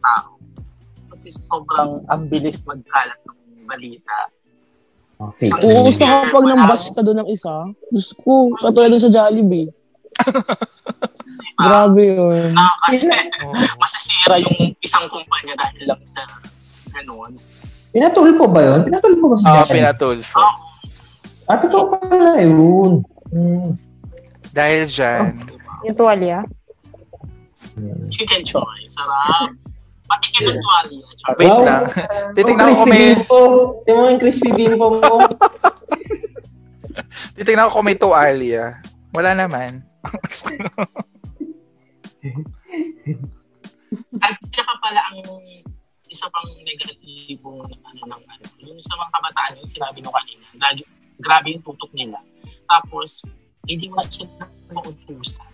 tao. 0.00 0.37
Kasi 1.28 1.44
sobrang 1.44 2.08
ang 2.08 2.24
bilis 2.24 2.64
magkalat 2.64 3.20
ng 3.20 3.36
balita. 3.68 4.16
Oh, 5.20 5.28
fake 5.28 5.60
Oo, 5.60 5.84
gusto 5.84 6.00
ko 6.00 6.14
kapag 6.24 6.44
nang 6.46 6.64
bash 6.64 6.88
ka 6.88 7.04
doon 7.04 7.20
ng 7.20 7.28
isa. 7.28 7.52
Gusto 7.86 8.12
ko, 8.18 8.32
katulad 8.56 8.88
doon 8.88 9.02
sa 9.02 9.12
Jollibee. 9.12 9.68
Grabe 11.54 12.02
yun. 12.08 12.56
Na 12.56 12.64
kasi 12.86 13.12
Oo. 13.44 13.52
masisira 13.82 14.40
yung 14.40 14.56
isang 14.80 15.04
kumpanya 15.06 15.52
dahil 15.58 15.84
lang 15.84 16.00
sa 16.06 16.24
ganun. 16.94 17.36
Pinatulpo 17.92 18.48
ba 18.48 18.60
yun? 18.62 18.80
Pinatulpo 18.86 19.24
ba 19.28 19.36
si 19.36 19.44
Ah, 19.44 19.60
Japan? 19.60 19.74
pinatulfo. 19.84 20.40
ah, 21.44 21.58
totoo 21.60 21.84
pala 21.92 22.40
yun. 22.40 23.04
Hmm. 23.28 23.76
Dahil 24.48 24.88
dyan, 24.88 25.36
Yung 25.84 25.92
tuwalya. 25.94 26.40
Hmm. 27.76 28.08
Chicken 28.08 28.42
choy, 28.42 28.80
sarap. 28.88 29.52
Tuwalya. 30.38 31.08
Char. 31.18 31.34
wait 31.36 31.50
Wow. 31.50 31.64
lang. 31.66 31.84
Titignan 32.32 32.72
ko 32.72 32.84
may, 32.86 33.14
bimpo. 33.14 33.40
Tingnan 33.84 34.02
mo 34.02 34.08
yung 34.08 34.20
crispy 34.22 34.50
bimpo 34.54 34.86
mo. 34.96 35.14
titignan 37.36 37.68
ko 37.68 37.80
kung 37.80 37.86
may 37.86 37.98
tuwalya. 37.98 38.80
Wala 39.12 39.34
naman. 39.34 39.82
At 44.24 44.34
saka 44.52 44.72
pala 44.84 45.00
ang 45.12 45.20
isa 46.08 46.26
pang 46.32 46.48
negatibong 46.64 47.60
ano 47.68 48.02
ng 48.08 48.22
ano, 48.24 48.44
yung 48.64 48.80
sa 48.80 48.96
mga 48.96 49.12
kabataan 49.12 49.60
yung 49.60 49.70
sinabi 49.70 50.00
nyo 50.00 50.12
kanina, 50.12 50.46
lagi, 50.56 50.82
grabe 51.20 51.52
yung 51.52 51.64
tutok 51.64 51.92
nila. 51.92 52.16
Tapos, 52.68 53.24
hindi 53.68 53.88
mo 53.92 54.00
na 54.00 54.08
sila 54.08 54.44
mautusan. 54.72 55.48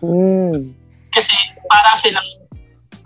Hmm. 0.00 0.72
Kasi 1.12 1.36
para 1.68 1.96
silang, 1.96 2.28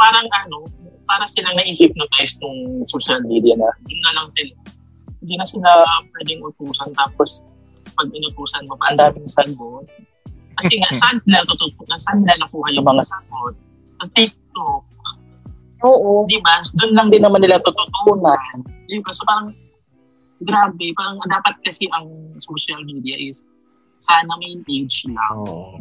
parang 0.00 0.26
ano, 0.33 0.64
para 1.04 1.28
silang 1.28 1.52
nai-hypnotize 1.61 2.40
nung 2.40 2.87
social 2.88 3.21
media 3.28 3.52
na 3.61 3.69
yun 3.85 4.00
na 4.00 4.12
lang 4.16 4.28
sila. 4.33 4.54
Hindi 5.21 5.35
na 5.37 5.45
sila 5.45 5.71
pwedeng 6.16 6.40
utusan. 6.40 6.97
Tapos, 6.97 7.45
pag 7.92 8.09
inutusan 8.09 8.64
mo, 8.64 8.80
pa, 8.80 8.88
ang 8.88 8.97
daming 8.97 9.28
sagot. 9.28 9.85
Kasi 10.57 10.80
nga, 10.80 10.88
saan 11.04 11.21
nila 11.28 11.45
tututukan? 11.45 12.00
Saan 12.00 12.25
nila 12.25 12.40
nakuha 12.40 12.73
yung 12.73 12.88
mga 12.88 13.04
sagot? 13.04 13.54
Sa 14.00 14.07
TikTok, 14.16 14.83
Oo. 15.85 16.28
di 16.28 16.37
ba? 16.40 16.61
Doon 16.76 16.92
lang 16.97 17.09
din 17.09 17.25
naman 17.25 17.40
nila 17.40 17.61
tututunan. 17.61 18.64
Di 18.88 19.00
ba? 19.00 19.11
So 19.12 19.25
parang, 19.25 19.52
grabe, 20.45 20.87
parang 20.97 21.21
dapat 21.28 21.57
kasi 21.64 21.88
ang 21.92 22.37
social 22.40 22.80
media 22.85 23.16
is 23.16 23.45
sana 24.00 24.33
may 24.40 24.57
age 24.69 25.04
lang. 25.09 25.37
Oo. 25.37 25.76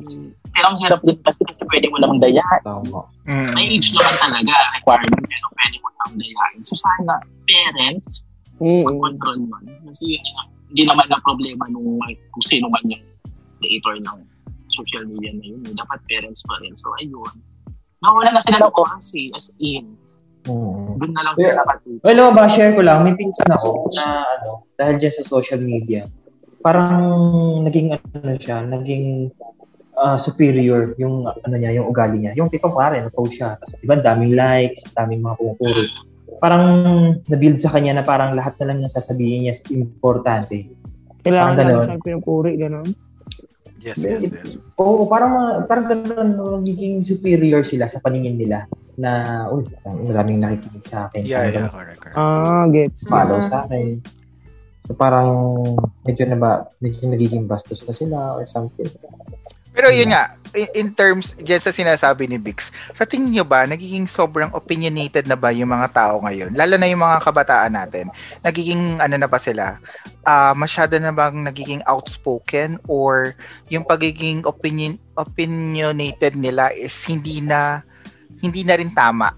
Pero 0.60 0.76
ang 0.76 0.80
hirap 0.84 1.00
din 1.08 1.16
kasi 1.24 1.48
kasi 1.48 1.64
pwede 1.72 1.88
mo 1.88 2.04
namang 2.04 2.20
dayaan. 2.20 2.60
Tama. 2.68 3.08
Mm. 3.24 3.56
May 3.56 3.80
age 3.80 3.96
naman 3.96 4.16
talaga, 4.20 4.52
requirement, 4.76 5.24
pero 5.24 5.46
pwede 5.56 5.76
mo 5.80 5.88
namang 5.88 6.16
dayaan. 6.20 6.56
So 6.68 6.76
sana, 6.76 7.24
parents, 7.48 8.28
Mm-mm. 8.60 8.84
mag-control 8.92 9.40
man. 9.48 9.64
Kasi 9.88 10.20
yun 10.20 10.28
hindi 10.70 10.84
naman 10.84 11.08
na 11.08 11.18
problema 11.24 11.64
nung 11.72 11.96
kung 12.04 12.44
sino 12.44 12.68
man 12.68 12.84
yung 12.92 13.00
creator 13.64 13.96
ng 14.04 14.20
social 14.68 15.08
media 15.08 15.32
na 15.32 15.48
yun. 15.48 15.64
Dapat 15.64 16.04
parents 16.12 16.44
pa 16.44 16.60
rin. 16.60 16.76
So 16.76 16.92
ayun. 17.00 17.40
Nawala 18.04 18.36
na 18.36 18.44
sila 18.44 18.68
ng 18.68 18.76
oras 18.76 19.16
eh, 19.16 19.32
as 19.32 19.48
in. 19.64 19.96
Oo. 20.52 21.00
Doon 21.00 21.16
na 21.16 21.24
lang 21.24 21.36
Yeah. 21.40 21.56
sila 21.56 21.64
nakatutok. 21.64 22.04
Well, 22.04 22.12
alam 22.20 22.26
mo 22.28 22.32
ba, 22.36 22.44
share 22.52 22.76
ko 22.76 22.82
lang, 22.84 23.00
may 23.08 23.16
pinsan 23.16 23.48
ako 23.48 23.88
na 23.96 24.28
ano, 24.40 24.68
dahil 24.76 25.00
dyan 25.00 25.14
sa 25.16 25.24
social 25.24 25.64
media, 25.64 26.04
parang 26.60 26.92
naging 27.64 27.96
ano 27.96 28.36
siya, 28.36 28.64
naging 28.68 29.32
ah, 30.00 30.16
superior 30.16 30.96
yung 30.96 31.28
ano 31.28 31.56
niya, 31.60 31.76
yung 31.76 31.92
ugali 31.92 32.24
niya. 32.24 32.34
Yung 32.40 32.48
tipong 32.48 32.74
pare, 32.74 33.04
na-post 33.04 33.36
siya. 33.36 33.60
Tapos, 33.60 33.76
diba, 33.84 34.00
daming 34.00 34.34
likes, 34.34 34.88
daming 34.96 35.20
mga 35.20 35.36
pumupuri. 35.36 35.86
Parang 36.40 36.64
na-build 37.28 37.60
sa 37.60 37.76
kanya 37.76 38.00
na 38.00 38.04
parang 38.08 38.32
lahat 38.32 38.56
na 38.64 38.72
lang 38.72 38.78
yung 38.80 38.94
sasabihin 38.94 39.46
niya 39.46 39.54
is 39.60 39.62
importante. 39.70 40.72
Kailangan 41.28 41.54
Parang 41.60 41.84
lang 41.84 41.84
sa 41.84 42.00
pinupuri, 42.00 42.56
gano'n. 42.56 42.88
Yes, 43.80 44.00
yes, 44.00 44.28
yes. 44.28 44.60
Oo, 44.76 45.08
parang 45.08 45.64
parang 45.64 45.88
gano'n 45.88 46.64
nagiging 46.64 47.00
superior 47.00 47.64
sila 47.64 47.88
sa 47.88 48.04
paningin 48.04 48.36
nila 48.36 48.68
na, 49.00 49.48
uy, 49.48 49.64
maraming 49.84 50.44
nakikinig 50.44 50.84
sa 50.84 51.08
akin. 51.08 51.24
Yeah, 51.24 51.48
Parang 51.48 51.56
yeah, 51.56 51.70
correct, 51.72 52.00
correct. 52.04 52.16
Ah, 52.20 52.64
gets. 52.68 53.08
follow 53.08 53.40
sa 53.40 53.64
akin. 53.64 54.04
So 54.84 54.98
parang 55.00 55.32
medyo 56.04 56.28
na 56.28 56.36
ba, 56.36 56.52
medyo 56.84 57.08
nagiging 57.08 57.48
bastos 57.48 57.88
na 57.88 57.96
sila 57.96 58.36
or 58.36 58.44
something. 58.44 58.92
Pero 59.74 59.94
yun 59.94 60.12
nga, 60.12 60.34
in, 60.56 60.94
terms, 60.98 61.38
yes, 61.46 61.70
sa 61.70 61.74
sinasabi 61.74 62.26
ni 62.26 62.42
Bix, 62.42 62.74
sa 62.98 63.06
tingin 63.06 63.38
nyo 63.38 63.46
ba, 63.46 63.66
nagiging 63.70 64.10
sobrang 64.10 64.50
opinionated 64.58 65.30
na 65.30 65.38
ba 65.38 65.54
yung 65.54 65.70
mga 65.70 65.94
tao 65.94 66.22
ngayon? 66.26 66.58
Lalo 66.58 66.76
na 66.78 66.90
yung 66.90 67.06
mga 67.06 67.22
kabataan 67.22 67.74
natin. 67.78 68.10
Nagiging, 68.42 68.98
ano 68.98 69.16
na 69.18 69.30
ba 69.30 69.38
sila? 69.38 69.78
Ah, 70.26 70.58
masyado 70.58 70.98
na 70.98 71.14
bang 71.14 71.46
nagiging 71.46 71.86
outspoken 71.86 72.82
or 72.90 73.38
yung 73.70 73.86
pagiging 73.86 74.42
opinion, 74.50 74.98
opinionated 75.20 76.34
nila 76.34 76.74
is 76.74 76.96
hindi 77.06 77.42
na, 77.44 77.86
hindi 78.42 78.66
na 78.66 78.78
rin 78.80 78.94
tama? 78.94 79.36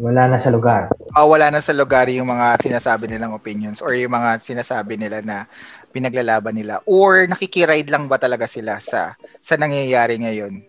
Wala 0.00 0.26
na 0.26 0.40
sa 0.40 0.48
lugar. 0.48 0.88
Ah, 1.12 1.28
wala 1.28 1.52
na 1.52 1.60
sa 1.60 1.76
lugar 1.76 2.08
yung 2.08 2.32
mga 2.32 2.58
sinasabi 2.64 3.06
nilang 3.06 3.36
opinions 3.36 3.84
or 3.84 3.92
yung 3.92 4.16
mga 4.16 4.40
sinasabi 4.40 4.96
nila 4.96 5.20
na 5.20 5.44
pinaglalaban 5.92 6.56
nila 6.56 6.80
or 6.88 7.28
nakikiride 7.28 7.92
lang 7.92 8.08
ba 8.08 8.16
talaga 8.16 8.48
sila 8.48 8.80
sa 8.80 9.12
sa 9.38 9.54
nangyayari 9.60 10.16
ngayon? 10.18 10.64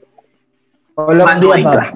All 0.99 1.17
of 1.17 1.39
the 1.39 1.49
above. 1.49 1.87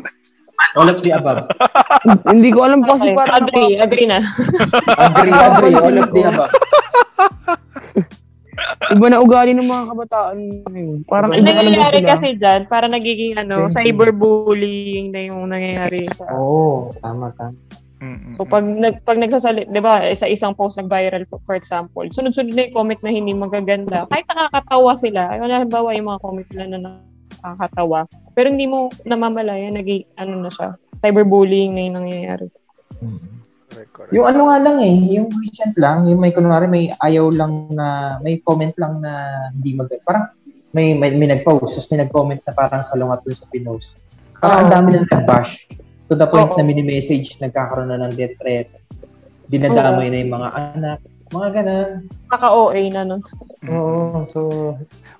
All 0.74 0.90
of 0.90 1.00
the 1.06 1.12
above. 1.14 1.46
Hindi 2.34 2.50
ko 2.50 2.66
alam 2.66 2.82
kasi 2.82 3.14
Okay, 3.14 3.20
parang 3.20 3.46
agree, 3.46 3.74
agree 3.78 4.08
na. 4.10 4.20
Agree, 4.98 5.36
agree. 5.54 5.76
All 5.78 5.98
of 6.02 6.10
the 6.10 6.24
above. 6.26 6.54
iba 8.98 9.08
na 9.10 9.22
ugali 9.22 9.54
ng 9.54 9.70
mga 9.70 9.84
kabataan 9.94 10.38
ngayon. 10.66 10.98
Parang 11.06 11.30
Ang 11.30 11.46
iba 11.46 11.52
na 11.54 11.62
nangyayari 11.62 12.00
sila. 12.02 12.10
kasi 12.18 12.28
dyan, 12.42 12.62
para 12.66 12.86
nagiging 12.90 13.34
ano, 13.38 13.70
cyberbullying 13.70 15.14
na 15.14 15.22
yung 15.30 15.46
nangyayari 15.46 16.10
sa 16.18 16.26
Oo, 16.34 16.90
tama, 16.98 17.30
tama. 17.38 17.58
Mm-mm. 17.98 18.38
So 18.38 18.46
pag 18.46 18.62
nag 18.62 19.02
pag 19.02 19.18
nagsasalit, 19.18 19.74
'di 19.74 19.82
ba, 19.82 20.06
sa 20.14 20.30
isang 20.30 20.54
post 20.54 20.78
nag-viral 20.78 21.26
for, 21.34 21.42
for 21.50 21.58
example, 21.58 22.06
sunod-sunod 22.06 22.54
na 22.54 22.70
yung 22.70 22.76
comment 22.78 23.02
na 23.02 23.10
hindi 23.10 23.34
magaganda. 23.34 24.06
Kahit 24.14 24.30
nakakatawa 24.30 24.92
sila, 25.02 25.22
ay 25.34 25.42
wala 25.42 25.66
halimbawa 25.66 25.98
yung 25.98 26.10
mga 26.14 26.22
comment 26.22 26.48
nila 26.54 26.66
na 26.70 26.78
nakakatawa, 27.42 28.00
pero 28.38 28.54
hindi 28.54 28.70
mo 28.70 28.94
namamalayan 29.02 29.74
naging 29.74 30.06
ano 30.14 30.46
na 30.46 30.52
siya, 30.54 30.78
cyberbullying 31.02 31.74
na 31.74 31.82
yung 31.90 31.98
nangyayari. 32.06 32.48
Correct, 33.68 33.92
correct. 33.94 34.14
Yung 34.14 34.26
ano 34.26 34.42
nga 34.50 34.58
lang 34.62 34.78
eh, 34.82 34.96
yung 35.18 35.34
recent 35.38 35.74
lang, 35.78 36.06
yung 36.06 36.22
may 36.22 36.34
kunwari 36.34 36.66
may 36.70 36.94
ayaw 37.02 37.34
lang 37.34 37.74
na, 37.74 38.18
may 38.22 38.42
comment 38.42 38.74
lang 38.78 39.02
na 39.02 39.12
hindi 39.54 39.74
mag 39.74 39.90
parang 40.02 40.34
may, 40.74 40.94
may, 40.94 41.14
may 41.18 41.30
nag-post, 41.34 41.78
tapos 41.78 41.90
may 41.90 42.06
nag-comment 42.06 42.42
na 42.46 42.54
parang 42.54 42.86
salungat 42.86 43.26
dun 43.26 43.38
sa 43.38 43.50
pinost. 43.50 43.98
Parang 44.38 44.66
ang 44.66 44.70
Oo. 44.70 44.74
dami 44.74 44.88
na 44.94 45.06
nag-bash. 45.10 45.66
To 46.08 46.16
the 46.16 46.28
point 46.28 46.52
Oo. 46.52 46.58
na 46.58 46.64
mini-message, 46.64 47.36
nagkakaroon 47.40 47.92
na 47.92 48.00
ng 48.08 48.16
death 48.16 48.36
threat. 48.40 48.72
Dinadamay 49.48 50.08
na 50.08 50.18
yung 50.24 50.34
mga 50.34 50.50
anak. 50.76 51.00
Mga 51.28 51.50
ganun. 51.60 51.92
Kaka-OA 52.32 52.82
na 52.88 53.02
nun. 53.04 53.22
Oo, 53.68 54.24
so, 54.24 54.40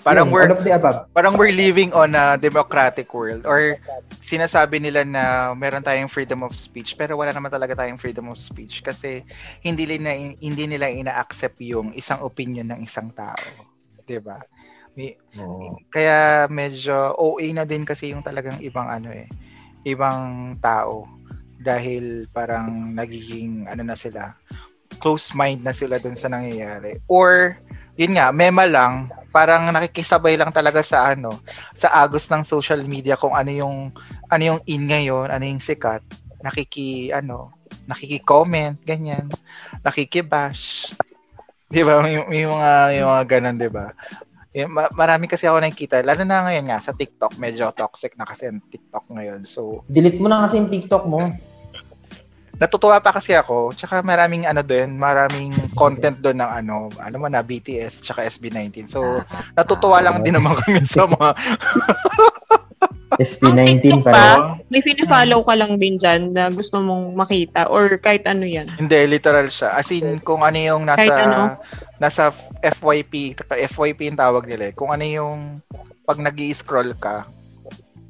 Parang 0.08 0.32
yun, 0.32 0.40
we're 0.40 0.48
all 0.48 0.56
of 0.56 0.64
the 0.64 0.72
above. 0.72 1.04
parang 1.12 1.36
we're 1.36 1.52
living 1.52 1.92
on 1.92 2.16
a 2.16 2.40
democratic 2.40 3.12
world 3.12 3.44
or 3.44 3.76
sinasabi 4.24 4.80
nila 4.80 5.04
na 5.04 5.24
meron 5.52 5.84
tayong 5.84 6.08
freedom 6.08 6.48
of 6.48 6.56
speech 6.56 6.96
pero 6.96 7.20
wala 7.20 7.36
naman 7.36 7.52
talaga 7.52 7.76
tayong 7.76 8.00
freedom 8.00 8.32
of 8.32 8.40
speech 8.40 8.80
kasi 8.88 9.28
hindi 9.60 9.84
nila 9.84 10.16
hindi 10.40 10.64
nila 10.64 10.88
ina-accept 10.88 11.60
yung 11.60 11.92
isang 11.92 12.24
opinion 12.24 12.72
ng 12.72 12.88
isang 12.88 13.12
tao, 13.12 13.68
'di 14.08 14.24
ba? 14.24 14.40
May- 14.96 15.20
Oo. 15.36 15.76
Kaya 15.92 16.48
medyo 16.48 17.12
OA 17.20 17.52
na 17.52 17.68
din 17.68 17.84
kasi 17.84 18.16
yung 18.16 18.24
talagang 18.24 18.64
ibang 18.64 18.88
ano 18.88 19.12
eh, 19.12 19.28
ibang 19.88 20.56
tao 20.60 21.08
dahil 21.64 22.28
parang 22.36 22.94
nagiging 22.94 23.66
ano 23.72 23.88
na 23.88 23.96
sila, 23.96 24.36
close 25.00 25.32
mind 25.34 25.64
na 25.64 25.74
sila 25.74 25.98
dun 25.98 26.20
sa 26.20 26.28
nangyayari. 26.28 27.00
Or 27.08 27.56
yun 27.98 28.14
nga, 28.14 28.30
mema 28.30 28.70
lang, 28.70 29.10
parang 29.34 29.74
nakikisabay 29.74 30.38
lang 30.38 30.54
talaga 30.54 30.86
sa 30.86 31.12
ano, 31.18 31.42
sa 31.74 31.90
agos 32.04 32.30
ng 32.30 32.46
social 32.46 32.86
media 32.86 33.18
kung 33.18 33.34
ano 33.34 33.50
yung 33.50 33.78
ano 34.30 34.44
yung 34.44 34.62
in 34.70 34.86
ngayon, 34.86 35.34
ano 35.34 35.44
yung 35.44 35.64
sikat, 35.64 36.06
nakiki 36.46 37.10
ano, 37.10 37.50
nakiki-comment, 37.90 38.78
ganyan, 38.86 39.32
nakikibash. 39.82 40.94
'Di 41.68 41.82
ba? 41.84 42.00
May, 42.00 42.22
may 42.30 42.44
mga 42.48 42.72
may 42.94 43.04
mga 43.04 43.24
ganun, 43.28 43.58
'di 43.60 43.70
ba? 43.72 43.92
Eh, 44.58 44.66
ma- 44.66 44.90
marami 44.98 45.30
kasi 45.30 45.46
ako 45.46 45.62
nakikita, 45.62 46.02
lalo 46.02 46.26
na 46.26 46.42
ngayon 46.50 46.66
nga 46.74 46.82
sa 46.82 46.90
TikTok, 46.90 47.38
medyo 47.38 47.70
toxic 47.78 48.18
na 48.18 48.26
kasi 48.26 48.50
ang 48.50 48.58
TikTok 48.74 49.06
ngayon. 49.14 49.46
So, 49.46 49.86
Delete 49.86 50.18
mo 50.18 50.26
na 50.26 50.42
kasi 50.42 50.58
yung 50.58 50.74
TikTok 50.74 51.06
mo. 51.06 51.30
natutuwa 52.58 52.98
pa 52.98 53.14
kasi 53.14 53.38
ako, 53.38 53.70
tsaka 53.78 54.02
maraming 54.02 54.50
ano 54.50 54.66
doon, 54.66 54.98
maraming 54.98 55.54
content 55.78 56.18
doon 56.26 56.42
ng 56.42 56.52
ano, 56.58 56.90
alam 56.98 57.22
mo 57.22 57.30
na, 57.30 57.46
BTS, 57.46 58.02
tsaka 58.02 58.26
SB19. 58.26 58.90
So, 58.90 59.22
natutuwa 59.54 60.02
lang 60.02 60.26
din 60.26 60.34
naman 60.34 60.58
kami 60.58 60.82
sa 60.82 61.06
mga, 61.06 61.38
SB19 63.18 64.06
pa 64.06 64.58
may 64.68 64.84
finifollow 64.84 65.42
ka 65.48 65.56
lang 65.56 65.80
din 65.80 65.96
dyan 65.96 66.36
na 66.36 66.52
gusto 66.52 66.84
mong 66.84 67.16
makita 67.16 67.72
or 67.72 67.96
kahit 67.98 68.28
ano 68.28 68.44
yan. 68.44 68.68
hindi, 68.76 69.00
literal 69.08 69.48
siya. 69.48 69.72
As 69.80 69.88
in, 69.90 70.20
kung 70.20 70.44
ano 70.44 70.60
yung 70.60 70.84
nasa, 70.84 71.08
Kahit 71.08 71.16
ano? 71.16 71.40
nasa 72.04 72.36
FYP, 72.60 73.40
FYP 73.48 74.12
yung 74.12 74.20
tawag 74.20 74.44
nila 74.44 74.70
eh. 74.70 74.74
Kung 74.76 74.92
ano 74.92 75.08
yung, 75.08 75.64
pag 76.04 76.20
nag 76.20 76.36
scroll 76.52 76.92
ka, 77.00 77.24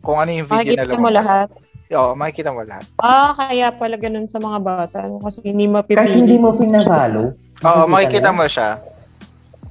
kung 0.01 0.17
ano 0.17 0.33
yung 0.33 0.49
video 0.49 0.73
na 0.73 0.81
Makikita 0.81 0.97
mo 0.97 1.09
lumabas. 1.09 1.17
lahat. 1.21 1.49
Oo, 1.87 2.11
makikita 2.19 2.49
mo 2.51 2.61
lahat. 2.67 2.85
Ah, 2.99 3.31
kaya 3.31 3.67
pala 3.71 3.95
ganun 3.95 4.27
sa 4.27 4.41
mga 4.43 4.59
bata. 4.59 4.97
No? 5.07 5.23
Kasi 5.23 5.39
hindi 5.45 5.69
mapipili. 5.69 5.99
Kahit 6.03 6.17
hindi 6.19 6.35
mo 6.35 6.51
finasalo. 6.51 7.31
Oo, 7.63 7.83
makikita 7.87 8.33
mo 8.33 8.43
siya. 8.49 8.81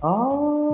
Oh. 0.01 0.66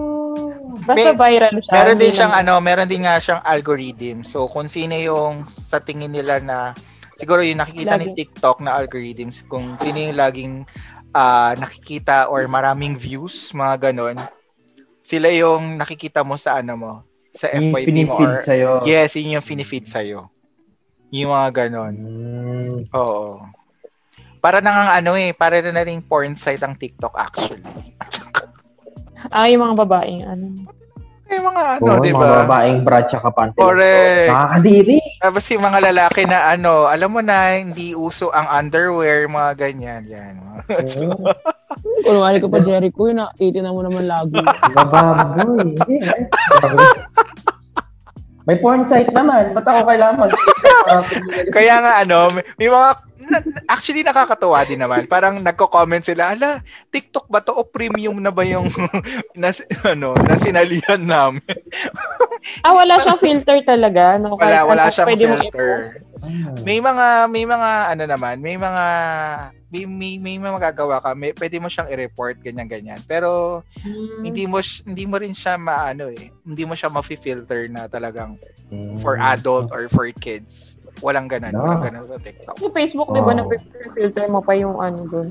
Basta 0.72 1.12
May- 1.12 1.18
viral 1.18 1.56
siya. 1.60 1.72
Meron 1.76 1.98
din 2.00 2.12
siyang 2.16 2.34
ano, 2.34 2.52
meron 2.64 2.88
din 2.88 3.04
nga 3.04 3.20
siyang 3.20 3.44
algorithm. 3.44 4.24
So 4.24 4.48
kung 4.48 4.72
sino 4.72 4.96
yung 4.96 5.44
sa 5.48 5.78
tingin 5.84 6.16
nila 6.16 6.40
na 6.40 6.72
siguro 7.20 7.44
yung 7.44 7.60
nakikita 7.60 8.00
ni 8.00 8.12
Lagi. 8.12 8.18
TikTok 8.24 8.64
na 8.64 8.80
algorithms, 8.80 9.44
kung 9.46 9.76
sino 9.78 9.98
yung 10.00 10.16
laging 10.16 10.54
ah, 11.12 11.52
nakikita 11.60 12.32
or 12.32 12.48
maraming 12.48 12.96
views, 12.96 13.52
mga 13.52 13.92
ganon, 13.92 14.16
sila 15.04 15.28
yung 15.28 15.76
nakikita 15.76 16.24
mo 16.24 16.40
sa 16.40 16.58
ano 16.58 16.72
mo, 16.74 16.92
sa 17.32 17.52
Yung 17.52 17.72
FYP 17.72 18.08
mo 18.08 18.16
or 18.16 18.40
sa'yo. 18.40 18.84
Yes, 18.84 19.16
yun 19.16 19.40
yung 19.40 19.44
finifeed 19.44 19.88
sa'yo. 19.88 20.28
Yung 21.12 21.32
mga 21.32 21.68
ganon. 21.68 21.94
Mm. 21.96 22.78
Oo. 22.96 23.44
Para 24.42 24.58
nang 24.58 24.90
ano 24.90 25.14
eh, 25.14 25.30
para 25.36 25.62
na 25.62 25.84
rin 25.86 26.02
porn 26.02 26.34
site 26.34 26.64
ang 26.64 26.74
TikTok 26.74 27.14
actually. 27.14 27.62
Ah, 29.30 29.46
yung 29.46 29.62
mga 29.62 29.76
babaeng 29.86 30.22
ano. 30.26 30.44
May 31.32 31.40
mga 31.40 31.62
ano, 31.80 31.96
Oo, 31.96 32.04
di 32.04 32.12
mga 32.12 32.28
ba? 32.28 32.36
babaeng 32.44 32.80
bra 32.84 33.00
tsaka 33.08 33.32
panty. 33.32 33.56
Correct. 33.56 34.28
Nakakadiri. 34.28 34.98
Tapos 35.16 35.44
yung 35.48 35.64
mga 35.64 35.80
lalaki 35.88 36.22
na 36.28 36.52
ano, 36.52 36.84
alam 36.84 37.08
mo 37.08 37.24
na, 37.24 37.56
hindi 37.56 37.96
uso 37.96 38.28
ang 38.36 38.44
underwear, 38.52 39.24
mga 39.32 39.52
ganyan. 39.56 40.04
Yan. 40.12 40.36
Kung 42.04 42.20
ano 42.20 42.36
ko 42.36 42.52
pa 42.52 42.60
Jericho, 42.60 43.08
yun 43.08 43.24
na, 43.24 43.32
titinan 43.32 43.72
mo 43.72 43.80
naman 43.80 44.04
lagi. 44.04 44.36
Bababoy. 44.76 45.72
Hindi. 45.72 46.04
eh. 46.04 46.28
May 48.44 48.58
porn 48.58 48.82
site 48.82 49.14
naman. 49.14 49.54
Ba't 49.54 49.64
ako 49.64 49.86
kailangan 49.86 50.18
mag 50.18 50.32
Kaya 51.54 51.74
nga 51.80 51.92
ano, 52.02 52.28
may, 52.34 52.44
may 52.58 52.68
mga, 52.68 52.88
actually 53.70 54.02
nakakatuwa 54.02 54.64
din 54.66 54.80
naman. 54.82 55.06
Parang 55.06 55.38
nagko-comment 55.40 56.02
sila, 56.02 56.34
ala, 56.34 56.60
TikTok 56.90 57.26
ba 57.30 57.40
to 57.42 57.54
o 57.54 57.62
premium 57.66 58.18
na 58.18 58.30
ba 58.34 58.42
yung 58.46 58.68
na, 59.40 59.54
ano, 59.86 60.14
na 60.16 60.34
sinalihan 60.38 61.00
namin? 61.02 61.42
Ah, 62.66 62.74
wala 62.74 62.98
siyang 62.98 63.22
filter 63.22 63.62
talaga. 63.62 64.18
No? 64.18 64.34
Wala, 64.34 64.66
wala 64.66 64.90
ano, 64.90 64.92
siyang 64.92 65.14
filter. 65.14 66.02
May 66.66 66.82
mga, 66.82 67.30
may 67.30 67.46
mga, 67.46 67.70
ano 67.94 68.04
naman, 68.06 68.42
may 68.42 68.58
mga, 68.58 68.84
may, 69.70 69.86
may, 69.86 70.12
may 70.18 70.36
mga 70.42 70.50
magagawa 70.58 70.98
ka, 70.98 71.14
may, 71.14 71.30
pwede 71.38 71.62
mo 71.62 71.70
siyang 71.70 71.86
i-report, 71.94 72.42
ganyan-ganyan. 72.42 72.98
Pero, 73.06 73.62
i-post. 73.78 74.26
hindi 74.26 74.44
mo 74.50 74.58
hindi 74.90 75.04
mo 75.06 75.16
rin 75.22 75.34
siya 75.34 75.54
maano 75.54 76.10
eh 76.10 76.34
hindi 76.42 76.62
mo 76.66 76.74
siya 76.74 76.90
mafi-filter 76.90 77.70
na 77.70 77.86
talagang 77.86 78.38
Hmm. 78.72 78.96
for 79.04 79.20
adult 79.20 79.68
or 79.68 79.84
for 79.92 80.08
kids 80.16 80.80
walang 80.98 81.24
ganun 81.24 81.50
No. 81.50 81.64
walang 81.64 81.82
ganun 81.82 82.04
sa 82.04 82.18
TikTok 82.18 82.54
Sa 82.54 82.68
Facebook, 82.68 83.08
di 83.08 83.20
ba, 83.20 83.32
Oh. 83.32 83.38
na-filter 83.38 84.26
mo 84.26 84.38
pa 84.38 84.52
yung 84.52 84.76
ano 84.76 85.00
dun. 85.04 85.28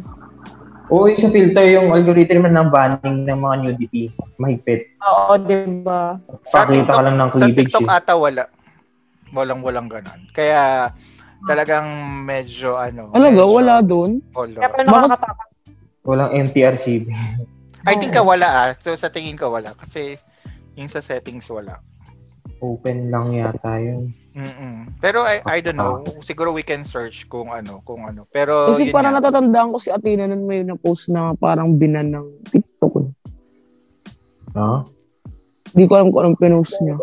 Oo, 0.88 1.06
yung 1.06 1.16
sa 1.18 1.28
filter, 1.28 1.64
yung 1.70 1.88
algorithm 1.90 2.44
ng 2.44 2.68
banning 2.68 3.24
ng 3.24 3.40
mga 3.40 3.56
nudity. 3.62 4.04
Mahigpit. 4.36 4.92
Oo, 5.00 5.38
di 5.38 5.56
ba? 5.80 6.20
Sa 6.44 6.66
Pakita 6.66 6.92
ka 6.92 7.02
lang 7.02 7.16
ng 7.16 7.30
sa 7.30 7.34
cleavage. 7.34 7.70
TikTok 7.70 7.86
eh. 7.86 7.94
ata 7.94 8.14
wala 8.14 8.44
walang 9.32 9.64
walang 9.64 9.88
ganun 9.88 10.28
kaya 10.30 10.92
talagang 11.42 11.88
medyo 12.22 12.76
ano 12.76 13.08
Talaga, 13.10 13.32
medyo 13.34 13.48
wala 13.50 13.76
doon? 13.80 14.20
follow. 14.30 14.60
Kaya 14.60 14.68
pala 14.68 14.84
Bakit- 14.84 15.08
nakakatakot. 15.08 15.48
Walang 16.02 16.32
MTRCB. 16.44 17.06
I 17.90 17.96
think 17.96 18.12
ka 18.12 18.22
wala 18.22 18.46
ah 18.46 18.70
so 18.76 18.92
sa 18.92 19.08
tingin 19.08 19.34
ko 19.34 19.50
wala 19.50 19.72
kasi 19.74 20.20
yung 20.76 20.86
sa 20.86 21.00
settings 21.00 21.48
wala 21.48 21.80
Open 22.60 23.08
lang 23.08 23.32
yata 23.32 23.80
yun. 23.80 24.12
Mm-mm. 24.32 24.96
pero 25.04 25.28
I, 25.28 25.44
I 25.44 25.60
don't 25.60 25.76
know 25.76 26.00
siguro 26.24 26.56
we 26.56 26.64
can 26.64 26.88
search 26.88 27.28
kung 27.28 27.52
ano 27.52 27.84
kung 27.84 28.08
ano 28.08 28.24
pero 28.32 28.72
Kasi 28.72 28.88
parang 28.88 29.12
nga. 29.12 29.20
natatandaan 29.20 29.76
ko 29.76 29.78
si 29.78 29.92
Athena 29.92 30.24
nun 30.24 30.48
may 30.48 30.64
na-post 30.64 31.12
na 31.12 31.36
parang 31.36 31.76
binan 31.76 32.16
ng 32.16 32.28
TikTok. 32.48 32.94
eh. 33.04 33.10
No? 34.56 34.88
Hindi 35.72 35.84
ko 35.88 35.94
alam 35.96 36.12
kung 36.12 36.22
anong 36.24 36.40
pinost 36.40 36.76
niya. 36.80 36.96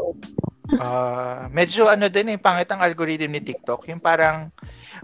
Ah, 0.77 1.49
medyo 1.49 1.89
ano 1.89 2.13
din 2.13 2.33
eh, 2.33 2.41
pangit 2.41 2.69
ang 2.69 2.85
algorithm 2.85 3.33
ni 3.33 3.41
TikTok. 3.41 3.89
Yung 3.89 4.01
parang 4.01 4.53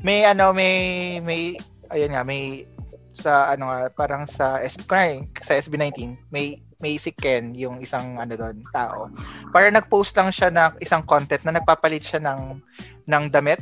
may 0.04 0.24
ano, 0.24 0.52
may 0.52 0.76
may 1.24 1.56
ayun 1.88 2.12
nga, 2.12 2.20
may 2.20 2.68
sa 3.16 3.48
ano 3.48 3.72
nga, 3.72 3.88
parang 3.92 4.28
sa 4.28 4.60
S 4.60 4.76
kunwari, 4.84 5.24
sa 5.40 5.56
SB19, 5.56 6.18
may 6.28 6.60
may 6.80 6.98
si 6.98 7.14
Ken, 7.14 7.54
yung 7.54 7.82
isang 7.82 8.18
ano 8.18 8.34
doon, 8.34 8.62
tao. 8.74 9.10
Parang 9.50 9.74
nag-post 9.74 10.16
lang 10.16 10.30
siya 10.30 10.50
ng 10.50 10.80
isang 10.80 11.02
content 11.06 11.42
na 11.44 11.58
nagpapalit 11.58 12.02
siya 12.02 12.20
ng 12.22 12.58
ng 13.06 13.24
damit. 13.30 13.60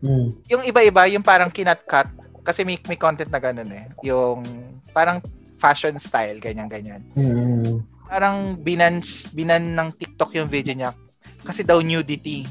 Hmm. 0.00 0.32
Yung 0.48 0.64
iba-iba, 0.64 1.04
yung 1.10 1.24
parang 1.24 1.52
kinat-cut 1.52 2.08
kasi 2.40 2.64
may, 2.64 2.80
may 2.88 2.96
content 2.96 3.28
na 3.28 3.40
ganun 3.42 3.68
eh. 3.68 3.84
Yung 4.06 4.44
parang 4.96 5.20
fashion 5.60 6.00
style, 6.00 6.40
ganyan-ganyan. 6.40 7.04
Hmm. 7.12 7.84
Parang 8.08 8.56
binan 8.58 9.04
binan 9.36 9.76
ng 9.76 9.88
TikTok 9.94 10.34
yung 10.34 10.48
video 10.48 10.72
niya 10.74 10.90
kasi 11.44 11.62
daw 11.62 11.84
nudity. 11.84 12.48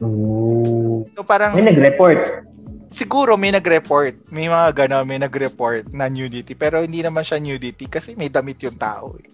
Ooh. 0.00 1.04
So 1.16 1.24
parang 1.24 1.56
May 1.56 1.64
nag-report. 1.64 2.48
Siguro 2.90 3.38
may 3.38 3.54
nag-report, 3.54 4.30
may 4.34 4.50
mga 4.50 4.86
gano'n, 4.86 5.06
may 5.06 5.18
nag-report 5.22 5.90
na 5.94 6.10
nudity 6.10 6.54
pero 6.58 6.82
hindi 6.82 7.00
naman 7.02 7.22
siya 7.22 7.38
nudity 7.38 7.86
kasi 7.86 8.14
may 8.18 8.28
damit 8.30 8.58
yung 8.62 8.78
tao. 8.78 9.14
Eh. 9.18 9.26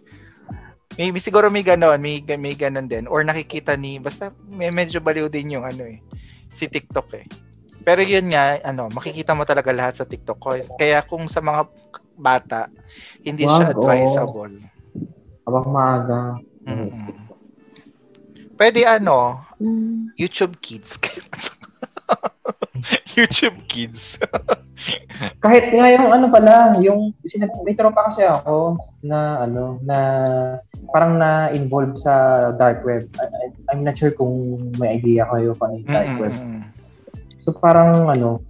May, 0.97 1.12
may- 1.12 1.25
siguro 1.25 1.49
may 1.53 1.64
gano'n, 1.64 2.01
may 2.01 2.25
may 2.25 2.55
gano'n 2.57 2.88
din 2.88 3.05
or 3.09 3.25
nakikita 3.25 3.77
ni 3.77 4.01
basta 4.01 4.33
may 4.49 4.73
medyo 4.73 5.01
baliw 5.01 5.29
din 5.29 5.57
yung 5.61 5.64
ano 5.69 5.85
eh 5.88 6.01
si 6.53 6.69
TikTok 6.69 7.09
eh. 7.21 7.27
Pero 7.87 8.03
yun 8.03 8.27
nga, 8.35 8.59
ano, 8.66 8.90
makikita 8.90 9.31
mo 9.31 9.47
talaga 9.47 9.71
lahat 9.71 10.03
sa 10.03 10.09
TikTok 10.11 10.38
ko. 10.42 10.59
Kaya 10.75 11.07
kung 11.07 11.31
sa 11.31 11.38
mga 11.38 11.71
bata, 12.19 12.66
hindi 13.23 13.47
siya 13.47 13.71
Wag, 13.71 13.79
oo. 13.79 13.85
advisable. 13.87 14.55
Abang 15.47 15.71
maaga. 15.71 16.35
Mm-mm. 16.66 17.31
Pwede 18.59 18.83
ano, 18.90 19.38
YouTube 20.19 20.59
Kids. 20.59 20.99
YouTube 23.17 23.59
Kids. 23.67 24.21
Kahit 25.45 25.73
nga 25.73 25.87
yung 25.89 26.13
ano 26.13 26.29
pala, 26.29 26.77
yung 26.85 27.17
sinag 27.25 27.51
may 27.65 27.73
tropa 27.73 28.13
kasi 28.13 28.23
ako 28.23 28.77
na 29.01 29.49
ano 29.49 29.81
na 29.81 29.99
parang 30.93 31.17
na 31.17 31.49
involved 31.51 31.97
sa 31.97 32.49
dark 32.55 32.85
web. 32.85 33.09
I, 33.17 33.51
I'm 33.73 33.81
not 33.83 33.97
sure 33.97 34.13
kung 34.13 34.61
may 34.77 35.01
idea 35.01 35.25
kayo 35.33 35.57
kung 35.57 35.73
ano 35.73 35.77
yung 35.81 35.91
dark 35.91 36.13
web. 36.21 36.35
Mm-mm. 36.37 36.61
So 37.41 37.57
parang 37.57 38.13
ano, 38.13 38.45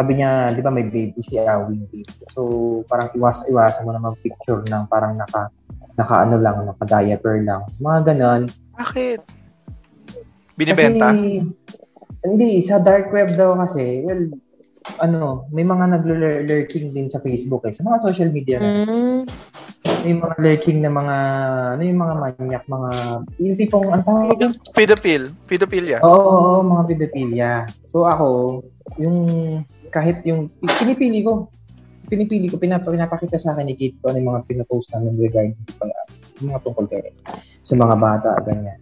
sabi 0.00 0.16
niya, 0.16 0.56
di 0.56 0.64
ba 0.64 0.72
may 0.72 0.88
baby 0.88 1.20
si 1.20 1.36
Awing 1.36 1.84
baby. 1.92 2.08
So, 2.32 2.40
parang 2.88 3.12
iwas-iwasan 3.12 3.84
mo 3.84 3.92
naman 3.92 4.16
picture 4.24 4.64
ng 4.64 4.88
parang 4.88 5.20
naka, 5.20 5.52
naka 5.92 6.24
ano 6.24 6.40
lang, 6.40 6.64
naka 6.64 6.88
diaper 6.88 7.44
lang. 7.44 7.68
Mga 7.76 7.98
ganon. 8.08 8.48
Bakit? 8.80 9.20
Binibenta? 10.56 11.12
Kasi, 11.12 11.44
hindi, 12.24 12.60
sa 12.60 12.80
dark 12.80 13.12
web 13.12 13.32
daw 13.36 13.56
kasi, 13.56 14.04
well, 14.04 14.28
ano, 15.00 15.44
may 15.52 15.64
mga 15.64 16.00
nag-lurking 16.00 16.96
din 16.96 17.08
sa 17.08 17.20
Facebook 17.20 17.64
eh, 17.68 17.72
sa 17.72 17.84
mga 17.84 17.98
social 18.00 18.30
media. 18.32 18.56
Mm. 18.60 19.28
May 20.04 20.14
mga 20.16 20.36
lurking 20.40 20.80
na 20.80 20.92
mga, 20.92 21.16
ano 21.76 21.82
yung 21.84 22.00
mga 22.00 22.14
manyak, 22.16 22.64
mga, 22.64 22.90
yung 23.40 23.56
tipong, 23.60 23.86
ang 23.92 24.04
tawag 24.04 24.36
doon? 24.40 24.52
Pedophile. 24.72 25.32
Pedophilia. 25.44 26.00
Oo, 26.00 26.08
oo, 26.08 26.40
oo, 26.60 26.64
mga 26.64 26.82
pedophilia. 26.88 27.52
So 27.84 28.08
ako, 28.08 28.60
yung, 28.96 29.16
kahit 29.92 30.24
yung, 30.24 30.48
pinipili 30.80 31.20
ko, 31.20 31.52
pinipili 32.08 32.48
ko, 32.50 32.56
pinap, 32.56 32.84
pinapakita 32.88 33.36
sa 33.38 33.54
akin 33.54 33.70
ni 33.70 33.78
Kate 33.78 33.96
ko 34.02 34.10
ano 34.10 34.18
yung 34.18 34.30
mga 34.34 34.42
pinapost 34.50 34.90
namin 34.90 35.14
regarding 35.20 35.54
yung 36.40 36.50
mga 36.50 36.62
tungkol 36.66 36.88
kay 36.90 37.14
sa 37.62 37.76
mga 37.76 37.94
bata, 38.00 38.30
ganyan. 38.42 38.80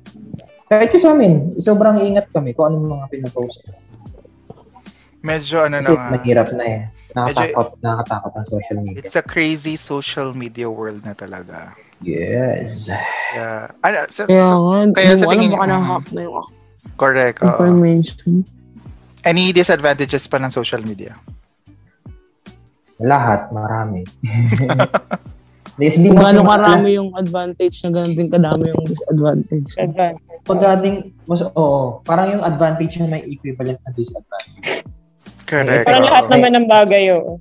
Kahit 0.69 0.93
sa 0.95 1.17
amin, 1.17 1.57
sobrang 1.57 1.97
ingat 1.99 2.29
kami 2.29 2.53
kung 2.53 2.69
ano 2.69 2.77
yung 2.79 2.93
mga 2.95 3.07
pinapost. 3.09 3.65
Medyo 5.19 5.67
ano 5.67 5.81
Kasi 5.81 5.93
na 5.93 5.99
nga. 5.99 6.11
mahirap 6.15 6.49
na 6.53 6.65
eh. 6.65 6.81
Nakakatakot, 7.09 7.69
nakakatakot 7.81 8.33
ang 8.37 8.47
social 8.47 8.79
media. 8.79 9.01
It's 9.01 9.17
a 9.17 9.25
crazy 9.25 9.75
social 9.75 10.37
media 10.37 10.69
world 10.69 11.03
na 11.03 11.17
talaga. 11.17 11.73
Yes. 11.99 12.87
Yeah. 13.35 13.73
Ano, 13.83 14.07
sa, 14.13 14.29
Kaya 14.29 14.45
sa- 14.45 14.61
nga, 14.61 14.77
kaya 14.95 15.13
sa 15.17 15.25
alam 15.25 15.33
tingin- 15.35 15.53
baka 15.53 15.67
na-hack 15.67 16.07
na 16.13 16.21
yung 16.23 16.37
correct. 16.95 17.41
information. 17.43 18.45
Any 19.25 19.51
disadvantages 19.51 20.31
pa 20.31 20.39
ng 20.39 20.53
social 20.53 20.85
media? 20.85 21.19
Lahat, 23.01 23.51
marami. 23.51 24.05
Kasi 25.79 26.03
hindi 26.03 26.11
Kung 26.11 26.19
makala- 26.19 26.75
karami 26.75 26.91
yung 26.99 27.11
advantage 27.15 27.77
na 27.87 27.91
ganun 27.95 28.15
din 28.19 28.29
kadami 28.29 28.65
yung 28.75 28.85
disadvantage. 28.85 29.71
Advance. 29.79 30.19
Pag 30.43 30.61
ating, 30.65 30.97
mas, 31.23 31.41
oo, 31.47 32.03
parang 32.03 32.35
yung 32.35 32.43
advantage 32.43 32.99
na 32.99 33.07
may 33.07 33.23
equivalent 33.31 33.79
na 33.87 33.95
disadvantage. 33.95 34.83
Correct. 35.47 35.87
Parang 35.87 36.05
lahat 36.11 36.27
naman 36.35 36.51
ng 36.59 36.67
bagay, 36.67 37.03
oo. 37.15 37.39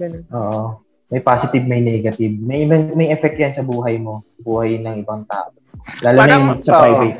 Ganun. 0.00 0.24
Oo. 0.32 0.80
May 1.12 1.20
positive, 1.20 1.64
may 1.68 1.84
negative. 1.84 2.32
May, 2.40 2.64
may, 2.64 2.90
may 2.96 3.08
effect 3.12 3.36
yan 3.36 3.52
sa 3.52 3.60
buhay 3.60 4.00
mo, 4.00 4.24
buhay 4.40 4.80
ng 4.80 5.04
ibang 5.04 5.28
tao. 5.28 5.52
Lalo 6.00 6.16
Parang, 6.16 6.40
na 6.40 6.56
yung 6.56 6.64
sa 6.64 6.80
private. 6.80 7.18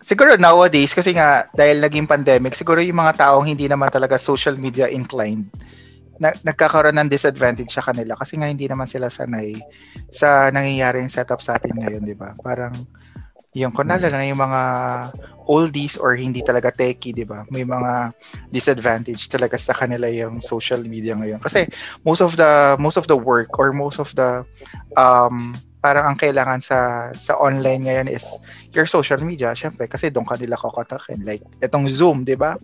Siguro 0.00 0.38
nowadays, 0.38 0.94
kasi 0.94 1.10
nga, 1.12 1.50
dahil 1.50 1.82
naging 1.82 2.06
pandemic, 2.06 2.54
siguro 2.54 2.78
yung 2.78 3.02
mga 3.02 3.26
taong 3.26 3.42
hindi 3.42 3.66
naman 3.66 3.90
talaga 3.90 4.22
social 4.22 4.54
media 4.54 4.86
inclined, 4.86 5.50
na, 6.16 6.32
nagkakaroon 6.44 6.96
ng 6.96 7.12
disadvantage 7.12 7.72
sa 7.72 7.84
kanila 7.84 8.16
kasi 8.16 8.40
nga 8.40 8.48
hindi 8.48 8.66
naman 8.68 8.88
sila 8.88 9.12
sanay 9.12 9.56
sa 10.08 10.48
nangyayaring 10.52 11.12
setup 11.12 11.44
sa 11.44 11.60
atin 11.60 11.76
ngayon, 11.76 12.04
di 12.04 12.16
ba? 12.16 12.32
Parang 12.40 12.72
yung 13.56 13.72
kung 13.72 13.88
naalala 13.88 14.20
na 14.20 14.28
yung 14.28 14.42
mga 14.44 14.62
oldies 15.48 15.96
or 15.96 16.12
hindi 16.12 16.44
talaga 16.44 16.68
techie, 16.68 17.16
di 17.16 17.24
ba? 17.24 17.48
May 17.48 17.64
mga 17.64 18.12
disadvantage 18.52 19.32
talaga 19.32 19.56
sa 19.56 19.72
kanila 19.72 20.12
yung 20.12 20.44
social 20.44 20.84
media 20.84 21.16
ngayon. 21.16 21.40
Kasi 21.40 21.64
most 22.04 22.20
of 22.20 22.36
the 22.36 22.76
most 22.76 23.00
of 23.00 23.08
the 23.08 23.16
work 23.16 23.56
or 23.56 23.72
most 23.72 23.96
of 23.96 24.12
the 24.12 24.44
um 25.00 25.56
parang 25.86 26.10
ang 26.10 26.18
kailangan 26.18 26.58
sa 26.58 26.78
sa 27.14 27.38
online 27.38 27.86
ngayon 27.86 28.10
is 28.10 28.26
your 28.74 28.90
social 28.90 29.22
media, 29.22 29.54
syempre 29.54 29.86
kasi 29.86 30.10
doon 30.10 30.26
kanila 30.26 30.58
kokontakin. 30.58 31.22
Like 31.22 31.46
itong 31.62 31.86
Zoom, 31.86 32.26
'di 32.26 32.34
ba? 32.34 32.58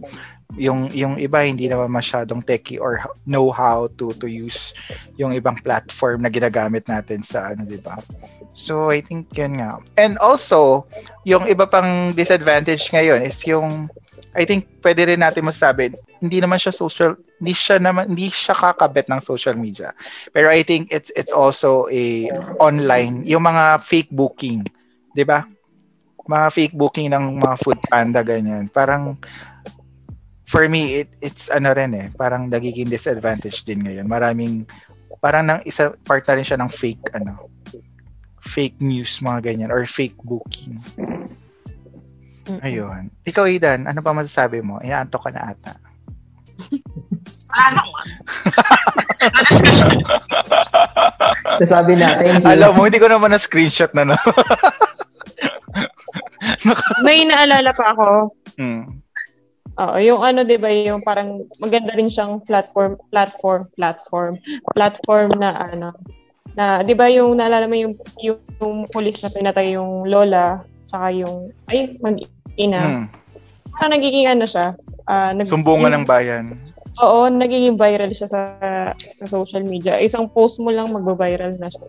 Yung 0.58 0.90
yung 0.90 1.22
iba 1.22 1.46
hindi 1.46 1.70
naman 1.70 1.94
masyadong 1.94 2.42
techie 2.42 2.82
or 2.82 2.98
know 3.30 3.54
how 3.54 3.86
to 4.02 4.10
to 4.18 4.26
use 4.26 4.74
yung 5.22 5.30
ibang 5.38 5.54
platform 5.62 6.26
na 6.26 6.34
ginagamit 6.34 6.82
natin 6.90 7.22
sa 7.22 7.54
ano, 7.54 7.62
'di 7.62 7.78
ba? 7.78 8.02
So 8.58 8.90
I 8.90 9.06
think 9.06 9.30
yun 9.38 9.62
nga. 9.62 9.78
And 9.94 10.18
also, 10.18 10.82
yung 11.22 11.46
iba 11.46 11.70
pang 11.70 12.10
disadvantage 12.18 12.90
ngayon 12.90 13.22
is 13.22 13.38
yung 13.46 13.86
I 14.32 14.48
think 14.48 14.64
pwede 14.80 15.12
rin 15.12 15.20
natin 15.20 15.44
masabi, 15.44 15.92
hindi 16.22 16.38
naman 16.40 16.56
siya 16.56 16.72
social, 16.72 17.18
hindi 17.42 17.52
siya 17.52 17.76
naman 17.82 18.14
hindi 18.14 18.32
siya 18.32 18.56
kakabit 18.56 19.10
ng 19.12 19.20
social 19.20 19.58
media. 19.58 19.92
Pero 20.32 20.48
I 20.48 20.64
think 20.64 20.88
it's 20.88 21.12
it's 21.18 21.34
also 21.34 21.90
a 21.92 22.32
online, 22.62 23.26
yung 23.28 23.44
mga 23.44 23.84
fake 23.84 24.08
booking, 24.14 24.64
'di 25.12 25.24
ba? 25.28 25.44
Mga 26.24 26.46
fake 26.54 26.76
booking 26.78 27.10
ng 27.12 27.42
mga 27.42 27.56
food 27.60 27.80
panda 27.90 28.22
ganyan. 28.24 28.70
Parang 28.72 29.18
for 30.48 30.68
me 30.68 31.04
it 31.04 31.10
it's 31.24 31.48
ano 31.48 31.72
rin 31.72 31.92
eh, 31.96 32.08
parang 32.14 32.48
nagiging 32.48 32.88
disadvantage 32.88 33.64
din 33.68 33.84
ngayon. 33.84 34.08
Maraming 34.08 34.64
parang 35.20 35.44
nang 35.44 35.60
isa 35.68 35.92
part 36.08 36.24
na 36.24 36.36
rin 36.40 36.46
siya 36.46 36.60
ng 36.60 36.70
fake 36.72 37.12
ano 37.16 37.50
fake 38.42 38.82
news 38.82 39.22
mga 39.22 39.54
ganyan 39.54 39.70
or 39.70 39.86
fake 39.86 40.18
booking. 40.26 40.76
Ayun. 42.62 43.10
Ikaw, 43.22 43.46
Idan, 43.46 43.86
ano 43.86 44.02
pa 44.02 44.10
masasabi 44.10 44.62
mo? 44.62 44.82
Inaantok 44.82 45.28
ka 45.28 45.30
na 45.30 45.54
ata. 45.54 45.74
Wala 47.52 47.82
na, 51.94 52.16
thank 52.20 52.42
you. 52.42 52.50
Alam 52.50 52.74
mo, 52.74 52.82
hindi 52.88 52.98
ko 52.98 53.06
naman 53.06 53.30
na-screenshot 53.30 53.94
na, 53.94 54.02
no? 54.14 54.18
May 57.06 57.22
naalala 57.24 57.72
pa 57.72 57.94
ako. 57.94 58.34
hmm. 58.58 59.02
Oo, 59.72 59.96
yung 60.04 60.20
ano 60.20 60.44
'di 60.44 60.60
ba, 60.60 60.68
yung 60.68 61.00
parang 61.00 61.48
maganda 61.56 61.96
rin 61.96 62.12
siyang 62.12 62.44
platform, 62.44 63.00
platform, 63.08 63.64
platform, 63.72 64.36
platform 64.76 65.32
na 65.40 65.56
ano 65.56 65.96
na 66.52 66.84
'di 66.84 66.92
ba 66.92 67.08
yung 67.08 67.40
naalala 67.40 67.64
mo 67.64 67.80
yung 67.80 67.96
yung, 68.20 68.36
yung 68.60 68.84
pulis 68.92 69.16
na 69.24 69.32
pinatay 69.32 69.72
yung 69.72 70.04
lola 70.04 70.60
tsaka 70.92 71.08
yung 71.16 71.48
ay 71.72 71.96
mag-ina. 72.04 72.80
Hmm. 72.84 73.06
Parang 73.72 73.96
nagiging 73.96 74.28
ano 74.28 74.44
siya, 74.44 74.76
ah 75.08 75.32
nag, 75.32 75.48
Sumbungan 75.48 75.96
ng 75.96 76.04
bayan. 76.04 76.60
Oo, 77.00 77.32
nagiging 77.32 77.80
viral 77.80 78.12
siya 78.12 78.28
sa, 78.28 78.40
sa 78.92 79.26
social 79.26 79.64
media. 79.64 79.96
Isang 79.96 80.28
post 80.28 80.60
mo 80.60 80.68
lang 80.68 80.92
magba-viral 80.92 81.56
na 81.56 81.72
siya. 81.72 81.88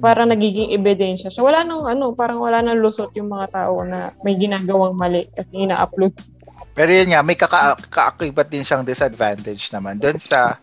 Parang 0.00 0.32
nagiging 0.32 0.72
ebidensya 0.72 1.28
siya. 1.28 1.44
Wala 1.44 1.60
nang 1.60 1.84
ano, 1.84 2.16
parang 2.16 2.40
wala 2.40 2.64
nang 2.64 2.80
lusot 2.80 3.12
yung 3.12 3.28
mga 3.28 3.52
tao 3.52 3.84
na 3.84 4.16
may 4.24 4.40
ginagawang 4.40 4.96
mali 4.96 5.28
kasi 5.36 5.68
ina-upload. 5.68 6.16
Pero 6.74 6.90
yun 6.90 7.12
nga, 7.12 7.20
may 7.20 7.36
kaka- 7.36 7.78
kaakibat 7.92 8.48
din 8.48 8.64
siyang 8.64 8.82
disadvantage 8.82 9.68
naman 9.70 10.00
doon 10.00 10.16
sa 10.16 10.56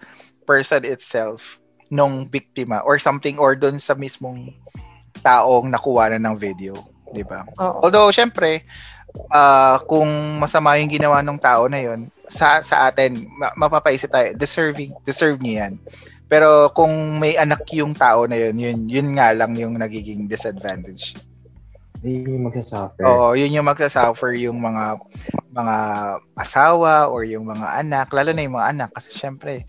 person 0.44 0.82
itself 0.84 1.62
nung 1.94 2.28
biktima 2.28 2.82
or 2.84 2.98
something 2.98 3.38
or 3.38 3.54
doon 3.54 3.78
sa 3.78 3.94
mismong 3.94 4.52
taong 5.22 5.70
nakuha 5.70 6.12
na 6.12 6.20
ng 6.20 6.36
video, 6.36 6.76
'di 7.12 7.24
ba? 7.28 7.46
Although 7.60 8.10
syempre, 8.12 8.64
ah 9.32 9.84
kung 9.86 10.40
masama 10.40 10.80
yung 10.80 10.92
ginawa 10.92 11.20
ng 11.20 11.40
tao 11.40 11.68
na 11.68 11.80
yun, 11.84 12.08
sa 12.32 12.64
sa 12.64 12.88
atin 12.88 13.28
ma- 13.36 13.54
mapapaisip 13.56 14.12
tayo, 14.12 14.32
deserving 14.36 14.96
deserve 15.04 15.40
niya 15.44 15.68
yan. 15.68 15.74
Pero 16.32 16.72
kung 16.72 17.20
may 17.20 17.36
anak 17.36 17.68
yung 17.76 17.92
tao 17.92 18.24
na 18.24 18.40
yun, 18.40 18.56
yun 18.56 18.78
yun 18.88 19.08
nga 19.20 19.36
lang 19.36 19.52
yung 19.60 19.76
nagiging 19.76 20.32
disadvantage. 20.32 21.20
Yun 22.02 22.40
yung 22.40 22.46
magsasuffer. 22.50 23.04
Oo, 23.06 23.38
yun 23.38 23.54
yung 23.54 23.68
magsasuffer 23.68 24.34
yung 24.40 24.58
mga 24.58 24.98
mga 25.52 25.78
asawa 26.40 27.12
or 27.12 27.28
yung 27.28 27.46
mga 27.52 27.84
anak, 27.84 28.08
lalo 28.16 28.32
na 28.32 28.42
yung 28.48 28.56
mga 28.58 28.70
anak 28.72 28.90
kasi 28.96 29.12
syempre 29.12 29.68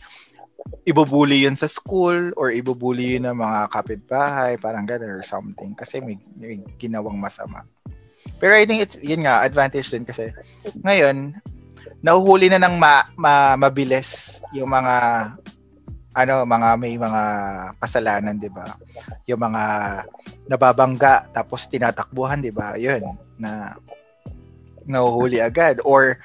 ibubuli 0.84 1.46
yun 1.46 1.54
sa 1.54 1.70
school 1.70 2.34
or 2.34 2.50
ibubuli 2.50 3.16
yun 3.18 3.30
ng 3.30 3.38
mga 3.38 3.60
kapitbahay, 3.70 4.58
parang 4.58 4.86
gano'n 4.86 5.22
or 5.22 5.24
something 5.24 5.74
kasi 5.78 6.02
may, 6.02 6.18
may 6.38 6.58
ginawang 6.78 7.18
masama. 7.18 7.62
Pero 8.42 8.58
I 8.58 8.66
think 8.66 8.82
it's 8.82 8.98
yun 8.98 9.22
nga 9.22 9.46
advantage 9.46 9.94
din 9.94 10.02
kasi 10.02 10.34
ngayon 10.82 11.38
nahuhuli 12.02 12.50
na 12.50 12.58
ng 12.58 12.74
ma, 12.78 13.06
ma- 13.14 13.54
mabilis 13.54 14.42
yung 14.50 14.74
mga 14.74 14.94
ano 16.12 16.44
mga 16.44 16.68
may 16.76 16.98
mga 16.98 17.22
kasalanan 17.80 18.36
'di 18.36 18.50
ba? 18.52 18.76
Yung 19.30 19.40
mga 19.40 19.62
nababangga 20.50 21.30
tapos 21.32 21.70
tinatakbuhan 21.70 22.42
'di 22.42 22.52
ba? 22.52 22.76
Yun 22.76 23.16
na 23.38 23.78
nahuhuli 24.84 25.38
agad 25.38 25.78
or 25.86 26.18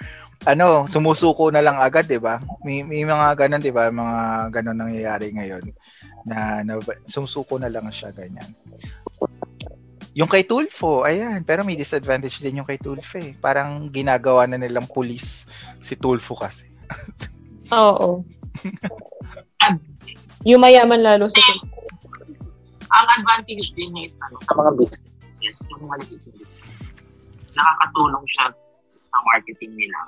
ano, 0.48 0.88
sumusuko 0.88 1.52
na 1.52 1.60
lang 1.60 1.76
agad, 1.76 2.08
'di 2.08 2.24
ba? 2.24 2.40
May 2.64 2.88
may 2.88 3.04
mga 3.04 3.36
ganun, 3.36 3.60
'di 3.60 3.76
ba? 3.76 3.92
Mga 3.92 4.18
ganun 4.56 4.80
nangyayari 4.80 5.36
ngayon 5.36 5.76
na, 6.24 6.64
na 6.64 6.80
sumusuko 7.04 7.60
na 7.60 7.68
lang 7.68 7.88
siya 7.92 8.16
ganyan. 8.16 8.56
Yung 10.18 10.32
kay 10.32 10.50
Tulfo, 10.50 11.06
ayan, 11.06 11.46
pero 11.46 11.62
may 11.62 11.78
disadvantage 11.78 12.42
din 12.42 12.64
yung 12.64 12.66
kay 12.66 12.82
Tulfo 12.82 13.22
eh. 13.22 13.38
Parang 13.38 13.92
ginagawa 13.94 14.50
na 14.50 14.58
nilang 14.58 14.90
pulis 14.90 15.46
si 15.78 15.94
Tulfo 15.94 16.34
kasi. 16.34 16.66
Oo. 17.76 18.26
yung 20.48 20.64
mayaman 20.64 21.04
lalo 21.04 21.28
sa 21.30 21.42
Ang 22.88 23.08
advantage 23.20 23.76
din 23.76 23.94
niya 23.94 24.10
is 24.10 24.16
ano, 24.24 24.40
sa 24.48 24.54
mga 24.58 24.72
business, 24.80 25.58
yung 25.76 25.86
maliit 25.86 26.24
na 26.24 26.32
business. 26.34 26.56
Nakakatulong 27.54 28.26
siya 28.32 28.46
sa 29.06 29.18
marketing 29.28 29.76
nila. 29.76 30.00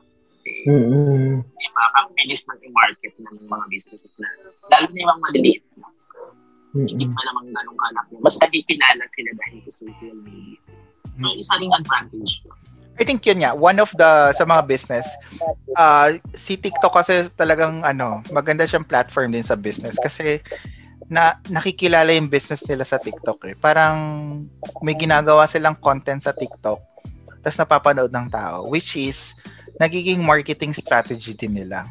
Kasi 0.49 0.65
Kasi, 0.65 0.69
Mm-mm. 0.69 1.45
di 1.45 1.67
ba, 1.71 1.83
ang 2.01 2.07
bilis 2.17 2.41
ng 2.45 2.73
market 2.73 3.13
ng 3.21 3.35
mga 3.47 3.65
businesses 3.69 4.13
na, 4.17 4.27
lalo 4.73 4.85
na 4.89 4.97
yung 4.97 5.12
mga 5.13 5.23
maliliit. 5.29 5.63
no? 5.77 5.88
Hindi 6.75 7.05
Mm-mm. 7.05 7.15
pa 7.15 7.21
naman 7.25 7.43
ganun 7.53 7.77
kalaki. 7.77 8.13
Mas 8.21 8.35
nakikilala 8.41 9.03
sila 9.13 9.29
dahil 9.38 9.57
sa 9.63 9.71
social 9.73 10.17
media. 10.21 10.59
So, 11.19 11.27
isa 11.35 11.53
ring 11.59 11.73
advantage. 11.75 12.33
yun. 12.45 12.55
I 12.99 13.07
think 13.07 13.23
yun 13.23 13.39
nga, 13.39 13.55
one 13.55 13.79
of 13.79 13.91
the, 13.95 14.35
sa 14.35 14.43
mga 14.43 14.67
business, 14.67 15.07
uh, 15.79 16.19
si 16.35 16.59
TikTok 16.59 16.91
kasi 16.99 17.31
talagang, 17.39 17.88
ano, 17.88 18.19
maganda 18.35 18.67
siyang 18.67 18.83
platform 18.83 19.31
din 19.31 19.45
sa 19.45 19.55
business 19.55 19.95
kasi 20.03 20.43
na 21.07 21.39
nakikilala 21.47 22.12
yung 22.12 22.29
business 22.29 22.62
nila 22.67 22.83
sa 22.83 22.99
TikTok 22.99 23.39
eh. 23.49 23.55
Parang 23.55 23.97
may 24.83 24.93
ginagawa 24.93 25.47
silang 25.47 25.79
content 25.79 26.21
sa 26.21 26.35
TikTok 26.35 26.89
tapos 27.39 27.57
napapanood 27.57 28.12
ng 28.12 28.27
tao 28.29 28.67
which 28.67 28.99
is 28.99 29.33
nagiging 29.77 30.23
marketing 30.23 30.73
strategy 30.73 31.38
din 31.38 31.60
nila. 31.62 31.86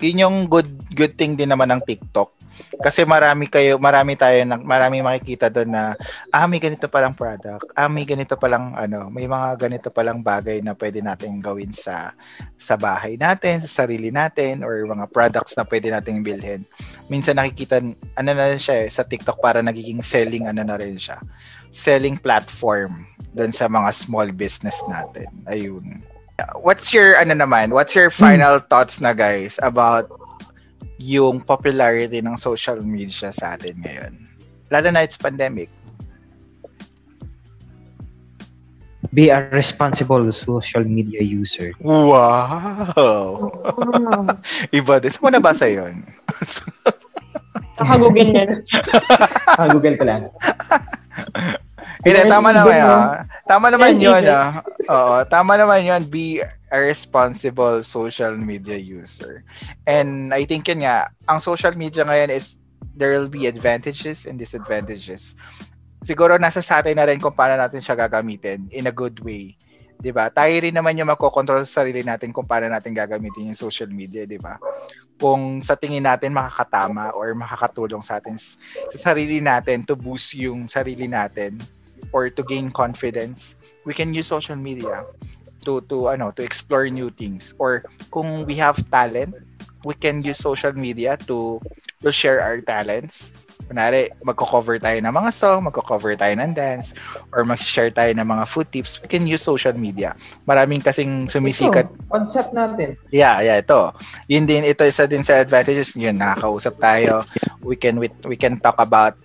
Yun 0.00 0.22
yung 0.24 0.36
good 0.50 0.68
good 0.96 1.14
thing 1.20 1.36
din 1.38 1.52
naman 1.52 1.70
ng 1.70 1.84
TikTok. 1.84 2.34
Kasi 2.82 3.02
marami 3.02 3.50
kayo, 3.50 3.78
marami 3.82 4.14
tayo 4.14 4.38
na 4.46 4.58
marami 4.58 5.02
makikita 5.02 5.50
doon 5.50 5.74
na 5.74 5.82
ah 6.30 6.46
may 6.46 6.62
ganito 6.62 6.86
palang 6.86 7.14
product, 7.14 7.66
ah 7.74 7.90
may 7.90 8.06
ganito 8.06 8.38
palang 8.38 8.74
ano, 8.78 9.10
may 9.10 9.26
mga 9.26 9.58
ganito 9.58 9.88
palang 9.90 10.22
bagay 10.22 10.62
na 10.62 10.74
pwede 10.78 11.02
nating 11.02 11.42
gawin 11.42 11.74
sa 11.74 12.14
sa 12.54 12.78
bahay 12.78 13.18
natin, 13.18 13.58
sa 13.62 13.84
sarili 13.84 14.10
natin 14.14 14.62
or 14.62 14.86
mga 14.86 15.10
products 15.10 15.58
na 15.58 15.66
pwede 15.66 15.90
nating 15.90 16.22
bilhin. 16.22 16.62
Minsan 17.10 17.42
nakikita 17.42 17.82
ano 18.18 18.30
na 18.30 18.54
rin 18.54 18.60
siya 18.60 18.86
eh, 18.86 18.88
sa 18.90 19.02
TikTok 19.02 19.42
para 19.42 19.58
nagiging 19.58 20.02
selling 20.02 20.46
ano 20.46 20.62
na 20.62 20.78
rin 20.78 20.94
siya. 20.98 21.18
Selling 21.74 22.22
platform 22.22 23.02
doon 23.34 23.50
sa 23.50 23.66
mga 23.66 23.90
small 23.90 24.30
business 24.30 24.78
natin. 24.86 25.26
Ayun. 25.50 26.02
What's 26.58 26.90
your 26.90 27.14
ano 27.14 27.34
naman? 27.38 27.70
What's 27.70 27.94
your 27.94 28.10
final 28.10 28.58
thoughts 28.58 28.98
na 28.98 29.14
guys 29.14 29.54
about 29.62 30.10
yung 30.98 31.38
popularity 31.38 32.18
ng 32.18 32.34
social 32.34 32.82
media 32.82 33.30
sa 33.30 33.54
atin 33.54 33.78
ngayon? 33.86 34.14
Lalo 34.74 34.90
na 34.90 35.06
it's 35.06 35.14
pandemic. 35.14 35.70
Be 39.14 39.30
a 39.30 39.46
responsible 39.54 40.26
social 40.34 40.82
media 40.82 41.22
user. 41.22 41.70
Wow! 41.78 43.54
Iba 44.74 44.98
din. 44.98 45.14
Saan 45.14 45.22
mo 45.22 45.30
nabasa 45.30 45.70
yun? 45.70 46.02
Naka-google 47.78 48.28
niya. 48.34 48.44
Ah, 49.54 49.70
Google 49.70 49.94
ko 49.94 50.02
lang. 50.02 50.26
Hindi, 52.04 52.20
Yes, 52.20 52.28
tama 52.28 52.52
naman 52.52 52.76
ah. 52.84 53.24
Tama 53.48 53.66
naman 53.72 53.96
yun 53.96 54.24
ah. 54.28 54.60
Oo, 54.92 55.16
tama 55.24 55.56
naman 55.56 55.88
yun. 55.88 56.04
Be 56.04 56.44
a 56.44 56.76
responsible 56.76 57.80
social 57.80 58.36
media 58.36 58.76
user. 58.76 59.40
And 59.88 60.28
I 60.36 60.44
think 60.44 60.68
yun 60.68 60.84
nga, 60.84 61.08
ang 61.24 61.40
social 61.40 61.72
media 61.72 62.04
ngayon 62.04 62.28
is 62.28 62.60
there 62.92 63.16
will 63.16 63.32
be 63.32 63.48
advantages 63.48 64.28
and 64.28 64.36
disadvantages. 64.36 65.32
Siguro 66.04 66.36
nasa 66.36 66.60
sa 66.60 66.84
atin 66.84 67.00
na 67.00 67.08
rin 67.08 67.16
kung 67.16 67.32
paano 67.32 67.56
natin 67.56 67.80
siya 67.80 67.96
gagamitin 67.96 68.68
in 68.68 68.84
a 68.84 68.92
good 68.92 69.16
way. 69.24 69.56
'Di 70.04 70.12
ba? 70.12 70.28
Tayo 70.28 70.52
rin 70.60 70.76
naman 70.76 71.00
yung 71.00 71.08
makokontrol 71.08 71.64
sa 71.64 71.80
sarili 71.80 72.04
natin 72.04 72.28
kung 72.28 72.44
paano 72.44 72.68
natin 72.68 72.92
gagamitin 72.92 73.48
yung 73.48 73.56
social 73.56 73.88
media, 73.88 74.28
'di 74.28 74.36
ba? 74.36 74.60
Kung 75.16 75.64
sa 75.64 75.80
tingin 75.80 76.04
natin 76.04 76.36
makakatama 76.36 77.16
or 77.16 77.32
makakatulong 77.32 78.04
sa 78.04 78.20
atin 78.20 78.36
sa 78.36 78.98
sarili 79.00 79.40
natin 79.40 79.80
to 79.88 79.96
boost 79.96 80.36
yung 80.36 80.68
sarili 80.68 81.08
natin 81.08 81.56
or 82.12 82.28
to 82.30 82.42
gain 82.42 82.70
confidence, 82.70 83.56
we 83.84 83.94
can 83.94 84.12
use 84.12 84.26
social 84.26 84.56
media 84.56 85.04
to 85.64 85.80
to 85.88 86.12
ano 86.12 86.30
to 86.36 86.44
explore 86.44 86.86
new 86.88 87.08
things 87.08 87.56
or 87.58 87.84
kung 88.12 88.44
we 88.44 88.54
have 88.54 88.76
talent 88.92 89.32
we 89.84 89.96
can 89.96 90.20
use 90.20 90.36
social 90.36 90.72
media 90.76 91.16
to 91.24 91.56
to 92.04 92.12
share 92.12 92.44
our 92.44 92.60
talents 92.60 93.32
kunwari 93.64 94.12
magko-cover 94.20 94.76
tayo 94.76 95.00
ng 95.00 95.14
mga 95.14 95.32
song 95.32 95.64
magko-cover 95.64 96.12
tayo 96.20 96.36
ng 96.36 96.52
dance 96.52 96.92
or 97.32 97.48
mag-share 97.48 97.88
tayo 97.88 98.12
ng 98.12 98.26
mga 98.28 98.44
food 98.44 98.68
tips 98.68 99.00
we 99.00 99.08
can 99.08 99.24
use 99.24 99.40
social 99.40 99.72
media 99.72 100.12
maraming 100.44 100.84
kasing 100.84 101.24
sumisikat 101.24 101.88
Ito, 101.88 102.12
concept 102.12 102.52
natin. 102.52 103.00
Yeah, 103.08 103.40
yeah, 103.40 103.64
ito. 103.64 103.94
Yun 104.28 104.44
din 104.44 104.68
ito 104.68 104.84
isa 104.84 105.08
din 105.08 105.24
sa 105.24 105.40
advantages 105.40 105.96
yun 105.96 106.20
nakakausap 106.20 106.76
tayo. 106.76 107.24
We 107.64 107.78
can 107.80 107.96
we, 107.96 108.12
we 108.28 108.36
can 108.36 108.60
talk 108.60 108.76
about 108.76 109.16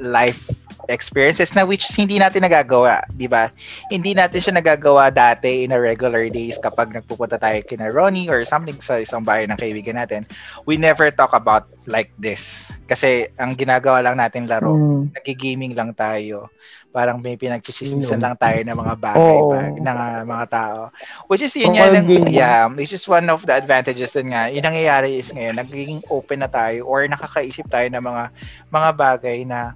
life 0.00 0.50
experiences 0.88 1.56
na 1.56 1.64
which 1.64 1.88
hindi 1.96 2.20
natin 2.20 2.44
nagagawa, 2.44 3.08
'di 3.16 3.24
ba? 3.24 3.48
Hindi 3.88 4.12
natin 4.12 4.40
siya 4.40 4.54
nagagawa 4.56 5.08
dati 5.08 5.64
in 5.64 5.72
a 5.72 5.80
regular 5.80 6.28
days 6.28 6.60
kapag 6.60 6.92
nagpupunta 6.92 7.40
tayo 7.40 7.56
kina 7.64 7.88
Ronnie 7.88 8.28
or 8.28 8.44
something 8.44 8.76
sa 8.80 9.00
isang 9.00 9.24
bahay 9.24 9.48
ng 9.48 9.56
kaibigan 9.56 9.96
natin. 9.96 10.28
We 10.68 10.76
never 10.76 11.08
talk 11.08 11.32
about 11.32 11.68
like 11.88 12.12
this. 12.20 12.68
Kasi 12.84 13.32
ang 13.40 13.56
ginagawa 13.56 14.04
lang 14.04 14.20
natin 14.20 14.44
laro, 14.44 14.76
Mm. 14.76 15.16
nagi-gaming 15.16 15.72
lang 15.72 15.96
tayo. 15.96 16.52
Parang 16.94 17.18
may 17.18 17.34
pinagchichismisan 17.34 18.20
Mm. 18.20 18.24
lang 18.24 18.34
tayo 18.38 18.58
ng 18.62 18.78
mga 18.78 18.94
bagay 19.02 19.38
Oo. 19.40 19.50
bag, 19.50 19.72
ng 19.82 19.96
ah, 19.98 20.22
mga 20.22 20.46
tao. 20.46 20.80
Which 21.26 21.42
is 21.42 21.50
yun 21.58 21.74
Mobile 21.74 21.90
yan, 21.96 22.06
game. 22.06 22.26
yeah, 22.30 22.70
which 22.70 22.94
is 22.94 23.02
one 23.08 23.26
of 23.26 23.42
the 23.42 23.56
advantages 23.56 24.14
din 24.14 24.30
nga. 24.30 24.46
Yung 24.46 24.62
nangyayari 24.62 25.18
is 25.18 25.32
ngayon, 25.34 25.58
nagiging 25.58 26.00
open 26.06 26.44
na 26.44 26.48
tayo 26.48 26.86
or 26.86 27.02
nakakaisip 27.08 27.66
tayo 27.66 27.88
ng 27.90 28.04
mga 28.04 28.24
mga 28.70 28.90
bagay 28.94 29.38
na 29.42 29.74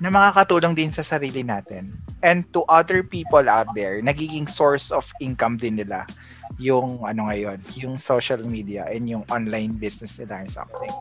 na 0.00 0.08
makakatulong 0.08 0.72
din 0.72 0.88
sa 0.88 1.04
sarili 1.04 1.44
natin. 1.44 1.92
And 2.24 2.48
to 2.56 2.64
other 2.72 3.04
people 3.04 3.44
out 3.46 3.68
there, 3.76 4.00
nagiging 4.00 4.48
source 4.48 4.88
of 4.88 5.04
income 5.20 5.60
din 5.60 5.76
nila 5.76 6.08
yung 6.56 7.04
ano 7.04 7.28
ngayon, 7.28 7.60
yung 7.76 8.00
social 8.00 8.40
media 8.42 8.88
and 8.88 9.06
yung 9.06 9.22
online 9.28 9.76
business 9.76 10.16
nila 10.16 10.44
or 10.44 10.48
something. 10.48 10.92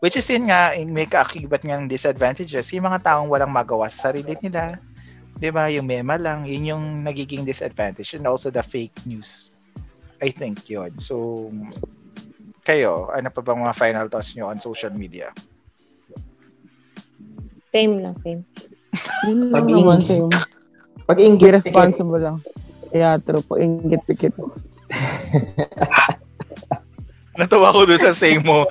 Which 0.00 0.16
is 0.16 0.26
yun 0.26 0.48
nga, 0.48 0.74
may 0.80 1.06
kaakibat 1.06 1.62
ng 1.68 1.86
disadvantages, 1.86 2.72
yung 2.72 2.88
mga 2.88 3.04
taong 3.04 3.28
walang 3.28 3.52
magawa 3.52 3.86
sa 3.92 4.10
sarili 4.10 4.34
nila, 4.40 4.80
'di 5.38 5.50
ba? 5.52 5.68
Yung 5.70 5.86
mema 5.86 6.18
lang, 6.18 6.48
yun 6.48 6.70
yung 6.70 6.84
nagiging 7.04 7.46
disadvantage 7.46 8.16
and 8.16 8.26
also 8.26 8.48
the 8.50 8.62
fake 8.62 8.94
news. 9.06 9.52
I 10.18 10.34
think 10.34 10.66
yun. 10.66 10.98
So, 10.98 11.46
kayo, 12.66 13.10
ano 13.14 13.30
pa 13.30 13.40
bang 13.42 13.62
mga 13.62 13.78
final 13.78 14.06
thoughts 14.10 14.34
nyo 14.34 14.50
on 14.50 14.58
social 14.58 14.90
media? 14.90 15.30
Same 17.78 18.02
lang, 18.02 18.18
same. 18.26 18.42
Yun 19.30 19.54
lang 19.54 19.54
Pag 19.54 19.70
naman 19.70 20.02
sa'yo. 20.02 20.26
Pag 21.06 21.22
inggit, 21.22 21.62
responsible 21.62 22.18
lang. 22.18 22.42
Yeah, 22.90 23.22
true 23.22 23.38
po. 23.38 23.54
Ingit 23.54 24.02
pikit. 24.02 24.34
Natawa 27.38 27.70
ko 27.70 27.86
doon 27.86 28.02
sa 28.02 28.10
say 28.10 28.34
mo. 28.42 28.66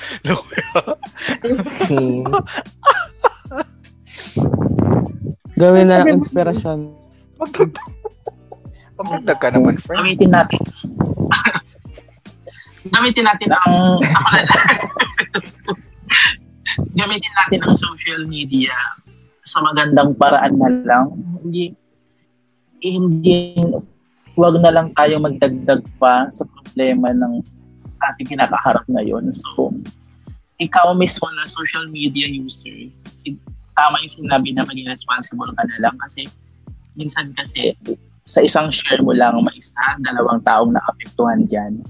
Same. 1.87 2.27
Gawin 5.55 5.87
na 5.87 6.03
lang 6.03 6.19
inspirasyon. 6.19 6.91
Magdagdag. 7.39 7.87
Magdagdag 8.99 9.39
ka 9.39 9.55
naman, 9.55 9.79
friend. 9.79 10.03
Gamitin 10.03 10.35
natin. 10.35 10.59
gamitin 12.91 13.23
natin 13.23 13.55
ang 13.55 13.95
ako 14.03 14.35
na. 14.35 14.43
Gamitin 16.93 17.33
natin 17.43 17.61
ang 17.65 17.77
social 17.77 18.21
media 18.29 18.73
sa 19.47 19.63
magandang 19.63 20.13
paraan 20.17 20.59
na 20.59 20.69
lang. 20.83 21.05
Hindi 21.41 21.73
hindi 22.83 23.57
wag 24.37 24.61
na 24.61 24.69
lang 24.69 24.93
tayo 24.93 25.17
magdagdag 25.17 25.81
pa 25.97 26.29
sa 26.29 26.45
problema 26.45 27.09
ng 27.09 27.41
ating 28.13 28.37
kinakaharap 28.37 28.85
ngayon. 28.85 29.33
So, 29.33 29.73
ikaw 30.61 30.93
mismo 30.93 31.25
na 31.33 31.49
social 31.49 31.89
media 31.89 32.29
user, 32.29 32.93
si, 33.09 33.33
tama 33.73 33.97
yung 34.05 34.13
sinabi 34.13 34.53
na 34.53 34.65
maging 34.65 34.93
responsible 34.93 35.49
ka 35.57 35.63
na 35.65 35.77
lang 35.81 35.95
kasi 36.05 36.29
minsan 36.93 37.33
kasi 37.33 37.73
sa 38.27 38.45
isang 38.45 38.69
share 38.69 39.01
mo 39.01 39.15
lang 39.15 39.41
may 39.41 39.57
isa, 39.57 39.81
dalawang 40.05 40.41
taong 40.45 40.75
naapektuhan 40.75 41.47
dyan. 41.49 41.81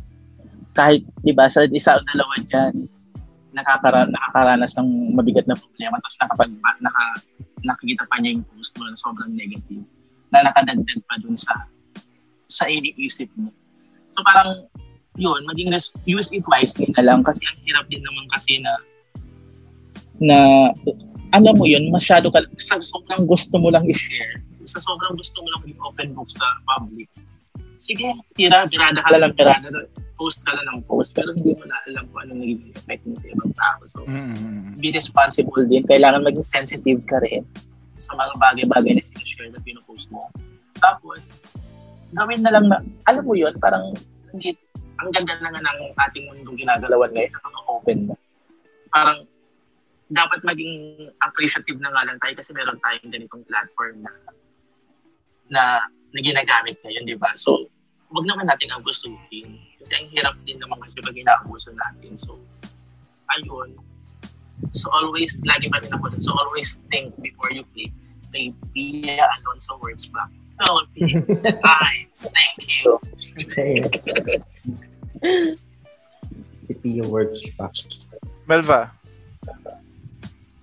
Kahit, 0.78 1.02
di 1.26 1.34
ba, 1.34 1.50
sa 1.50 1.66
isa 1.66 1.98
o 1.98 2.06
dalawa 2.14 2.36
dyan, 2.46 2.86
nakakara- 3.58 4.10
nakakaranas 4.10 4.78
ng 4.78 5.18
mabigat 5.18 5.50
na 5.50 5.58
problema 5.58 5.98
tapos 5.98 6.18
nakapag, 6.22 6.52
naka, 6.80 7.06
nakikita 7.66 8.06
pa 8.06 8.16
niya 8.22 8.38
yung 8.38 8.46
post 8.54 8.72
mo 8.78 8.86
na 8.86 8.98
sobrang 8.98 9.34
negative 9.34 9.84
na 10.30 10.46
nakadagdag 10.46 11.02
pa 11.10 11.16
dun 11.20 11.34
sa 11.34 11.66
sa 12.48 12.64
iniisip 12.70 13.28
mo. 13.36 13.50
So 14.16 14.22
parang 14.24 14.70
yun, 15.18 15.42
maging 15.50 15.74
res- 15.74 15.94
use 16.06 16.30
it 16.30 16.46
wisely 16.46 16.88
na 16.94 17.02
lang 17.02 17.26
kasi 17.26 17.42
ang 17.50 17.58
hirap 17.66 17.86
din 17.90 18.06
naman 18.06 18.26
kasi 18.38 18.62
na 18.62 18.74
na 20.22 20.38
alam 21.36 21.54
mo 21.60 21.66
yun, 21.68 21.92
masyado 21.92 22.32
ka, 22.32 22.40
sa 22.62 22.80
sobrang 22.80 23.28
gusto 23.28 23.60
mo 23.60 23.68
lang 23.68 23.84
i-share, 23.90 24.40
sa 24.64 24.80
sobrang 24.80 25.14
gusto 25.20 25.44
mo 25.44 25.48
lang 25.58 25.64
i-open 25.68 26.16
book 26.16 26.30
sa 26.32 26.46
public, 26.64 27.12
sige, 27.84 28.16
tira, 28.40 28.64
birada 28.72 29.04
ka 29.04 29.12
lang, 29.20 29.36
birada, 29.36 29.68
post 30.18 30.42
ka 30.44 30.52
lang 30.58 30.68
ng 30.74 30.82
post, 30.90 31.14
pero 31.14 31.32
hindi 31.32 31.54
mo 31.54 31.64
na 31.70 31.78
alam 31.88 32.10
kung 32.10 32.26
anong 32.26 32.42
nagiging 32.42 32.74
effect 32.74 33.02
mo 33.06 33.16
sa 33.16 33.28
ibang 33.30 33.54
tao. 33.54 33.80
So, 33.86 34.00
Mm-hmm. 34.04 34.82
be 34.82 34.90
responsible 34.94 35.64
din. 35.70 35.86
Kailangan 35.86 36.26
maging 36.26 36.46
sensitive 36.46 37.02
ka 37.06 37.22
rin 37.24 37.46
sa 37.98 38.14
mga 38.18 38.34
bagay-bagay 38.42 38.98
na 38.98 39.04
sinashare 39.14 39.50
na 39.54 39.62
pinupost 39.62 40.10
mo. 40.10 40.30
Tapos, 40.82 41.34
gawin 42.14 42.42
na 42.42 42.54
lang 42.54 42.66
na, 42.70 42.82
alam 43.10 43.24
mo 43.26 43.34
yun, 43.34 43.54
parang 43.58 43.94
hindi, 44.34 44.54
ang 44.98 45.10
ganda 45.14 45.38
na 45.42 45.54
nga 45.54 45.62
ng 45.62 45.94
ating 45.94 46.26
mundong 46.34 46.58
ginagalawan 46.58 47.14
ngayon, 47.14 47.32
nakaka-open 47.34 48.00
na. 48.10 48.16
Parang, 48.94 49.20
dapat 50.08 50.40
maging 50.48 50.74
appreciative 51.20 51.78
na 51.84 51.92
nga 51.92 52.08
lang 52.08 52.18
tayo 52.24 52.34
kasi 52.40 52.56
meron 52.56 52.80
tayong 52.80 53.12
ganitong 53.12 53.44
platform 53.44 54.08
na 54.08 54.12
na, 55.52 55.64
na 56.16 56.20
ginagamit 56.24 56.80
ngayon, 56.84 57.08
di 57.08 57.16
ba? 57.20 57.32
So, 57.36 57.68
wag 58.12 58.26
naman 58.26 58.48
natin 58.48 58.72
abusuhin. 58.72 59.60
Kasi 59.82 59.92
ang 59.96 60.08
hirap 60.12 60.36
din 60.48 60.58
naman 60.60 60.80
kasi 60.84 61.00
pag 61.04 61.16
inaabuso 61.16 61.72
natin. 61.76 62.16
So, 62.16 62.40
ayun. 63.36 63.76
So, 64.74 64.90
always, 64.90 65.38
lagi 65.46 65.70
pa 65.70 65.84
rin 65.84 65.92
ako 65.94 66.16
dun. 66.16 66.24
So, 66.24 66.34
always 66.34 66.80
think 66.90 67.14
before 67.22 67.52
you 67.52 67.64
click. 67.76 67.94
Kay 68.36 68.52
Pia 68.76 69.24
Alonso 69.24 69.80
words 69.80 70.06
back. 70.12 70.28
No, 70.60 70.84
please. 70.92 71.42
Bye. 71.64 72.10
Thank 72.20 72.60
you. 72.68 73.00
si 76.68 76.74
Pia 76.84 77.04
words 77.08 77.40
pa. 77.56 77.72
Melva, 78.48 78.92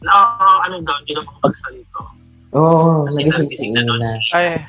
No, 0.04 0.12
ano 0.60 0.84
daw, 0.84 1.00
hindi 1.00 1.16
na 1.16 1.24
makapagsalito. 1.24 2.00
Oo, 2.52 3.08
oh, 3.08 3.12
nagising 3.16 3.48
si 3.48 3.72
ay... 4.36 4.60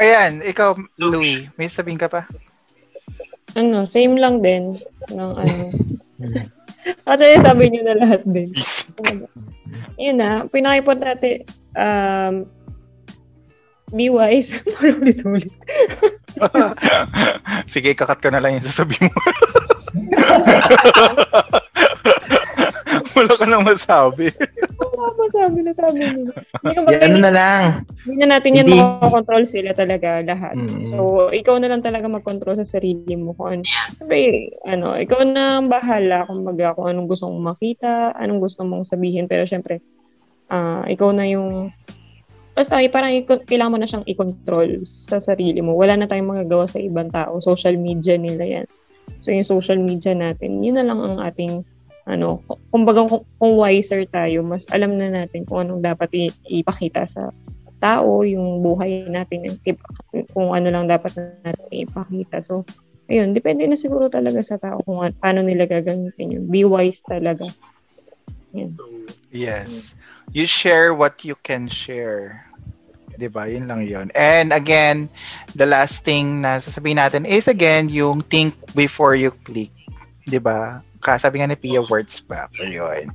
Ayan, 0.00 0.40
ikaw, 0.40 0.72
Louie, 0.96 1.52
may 1.60 1.68
sabihin 1.68 2.00
ka 2.00 2.08
pa? 2.08 2.24
Ano, 3.52 3.84
same 3.84 4.16
lang 4.16 4.40
din 4.40 4.72
ng 5.12 5.32
ano. 5.36 5.64
Hmm. 6.16 6.48
Actually, 7.08 7.38
sabi 7.44 7.64
niyo 7.68 7.82
na 7.84 8.00
lahat 8.00 8.22
din. 8.24 8.50
Yun 10.02 10.16
na, 10.18 10.48
pinakipot 10.48 10.98
natin, 10.98 11.44
um, 11.76 12.48
be 13.92 14.08
wise. 14.08 14.48
Ulit-ulit. 14.80 15.52
Sige, 17.68 17.92
kakat 17.92 18.24
ko 18.24 18.28
na 18.32 18.40
lang 18.40 18.56
yung 18.56 18.66
sasabihin 18.66 19.12
mo. 19.12 19.20
Wala 23.12 23.32
ka 23.36 23.44
nang 23.44 23.68
masabi. 23.68 24.32
Wala 24.80 25.06
pa 25.12 25.24
sabi 25.36 25.58
na 25.60 25.72
sabi 25.76 26.00
Yeah, 26.64 27.04
ano 27.04 27.16
na 27.20 27.32
lang. 27.32 27.62
Hindi 28.02 28.14
na 28.18 28.38
natin 28.38 28.58
yan 28.58 28.66
Hindi. 28.66 28.78
makakontrol 28.82 29.44
sila 29.46 29.70
talaga 29.78 30.26
lahat. 30.26 30.58
Mm. 30.58 30.90
So, 30.90 31.30
ikaw 31.30 31.54
na 31.62 31.70
lang 31.70 31.86
talaga 31.86 32.10
mag-control 32.10 32.58
sa 32.58 32.66
sarili 32.66 33.14
mo. 33.14 33.30
Kung 33.38 33.48
ano, 33.48 33.62
Siyempre, 33.62 34.58
ano, 34.66 34.98
ikaw 34.98 35.22
na 35.22 35.62
ang 35.62 35.70
bahala 35.70 36.26
kung 36.26 36.42
baga 36.42 36.74
kung 36.74 36.90
anong 36.90 37.06
gusto 37.06 37.30
mong 37.30 37.54
makita, 37.54 38.10
anong 38.18 38.42
gusto 38.42 38.66
mong 38.66 38.90
sabihin. 38.90 39.30
Pero 39.30 39.46
syempre, 39.46 39.78
ah 40.50 40.82
ikaw 40.90 41.14
na 41.14 41.30
yung 41.30 41.70
Basta 42.52 42.84
eh, 42.84 42.92
parang 42.92 43.16
iko- 43.16 43.48
kailangan 43.48 43.72
mo 43.72 43.78
na 43.80 43.88
siyang 43.88 44.04
i-control 44.04 44.84
sa 44.84 45.16
sarili 45.16 45.64
mo. 45.64 45.72
Wala 45.72 45.96
na 45.96 46.04
tayong 46.04 46.36
magagawa 46.36 46.68
sa 46.68 46.76
ibang 46.76 47.08
tao. 47.08 47.40
Social 47.40 47.80
media 47.80 48.20
nila 48.20 48.44
yan. 48.44 48.66
So, 49.24 49.32
yung 49.32 49.48
social 49.48 49.80
media 49.80 50.12
natin, 50.12 50.60
yun 50.60 50.76
na 50.76 50.84
lang 50.84 51.00
ang 51.00 51.16
ating 51.24 51.64
ano, 52.04 52.42
kumbaga 52.68 53.08
kung, 53.08 53.24
kung 53.38 53.52
wiser 53.56 54.04
tayo, 54.10 54.42
mas 54.44 54.66
alam 54.68 54.98
na 54.98 55.08
natin 55.08 55.46
kung 55.46 55.64
anong 55.64 55.80
dapat 55.80 56.10
i- 56.12 56.60
ipakita 56.60 57.06
sa 57.08 57.32
tao, 57.82 58.22
yung 58.22 58.62
buhay 58.62 59.10
natin, 59.10 59.50
yung 59.50 59.58
ip- 59.66 59.90
kung 60.30 60.54
ano 60.54 60.70
lang 60.70 60.86
dapat 60.86 61.18
natin 61.42 61.66
ipakita. 61.74 62.38
So, 62.46 62.62
ayun, 63.10 63.34
depende 63.34 63.66
na 63.66 63.74
siguro 63.74 64.06
talaga 64.06 64.38
sa 64.46 64.56
tao 64.62 64.78
kung 64.86 65.02
an- 65.02 65.18
paano 65.18 65.42
nila 65.42 65.66
gagamitin 65.66 66.38
yun. 66.38 66.44
Be 66.46 66.62
wise 66.62 67.02
talaga. 67.02 67.50
Yan. 68.54 68.78
Yes. 69.34 69.98
You 70.30 70.46
share 70.46 70.94
what 70.94 71.26
you 71.26 71.34
can 71.42 71.66
share. 71.66 72.46
'Di 73.16 73.28
ba? 73.28 73.48
Yun 73.48 73.68
lang 73.68 73.84
'yon. 73.84 74.08
And 74.16 74.52
again, 74.52 75.08
the 75.52 75.68
last 75.68 76.04
thing 76.04 76.40
na 76.40 76.60
sasabihin 76.60 77.00
natin 77.00 77.28
is 77.28 77.48
again 77.48 77.92
yung 77.92 78.24
think 78.24 78.56
before 78.72 79.12
you 79.12 79.32
click. 79.44 79.72
'Di 80.24 80.40
ba? 80.40 80.80
Kasabi 81.02 81.42
nga 81.42 81.50
ni 81.50 81.58
Pia 81.58 81.82
words 81.84 82.22
back. 82.24 82.54
Ayun. 82.62 83.10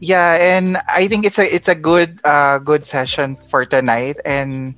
Yeah, 0.00 0.40
and 0.40 0.78
I 0.88 1.06
think 1.06 1.26
it's 1.26 1.38
a 1.38 1.46
it's 1.46 1.68
a 1.68 1.76
good 1.76 2.18
uh 2.24 2.58
good 2.58 2.86
session 2.86 3.36
for 3.52 3.66
tonight 3.66 4.16
and 4.24 4.74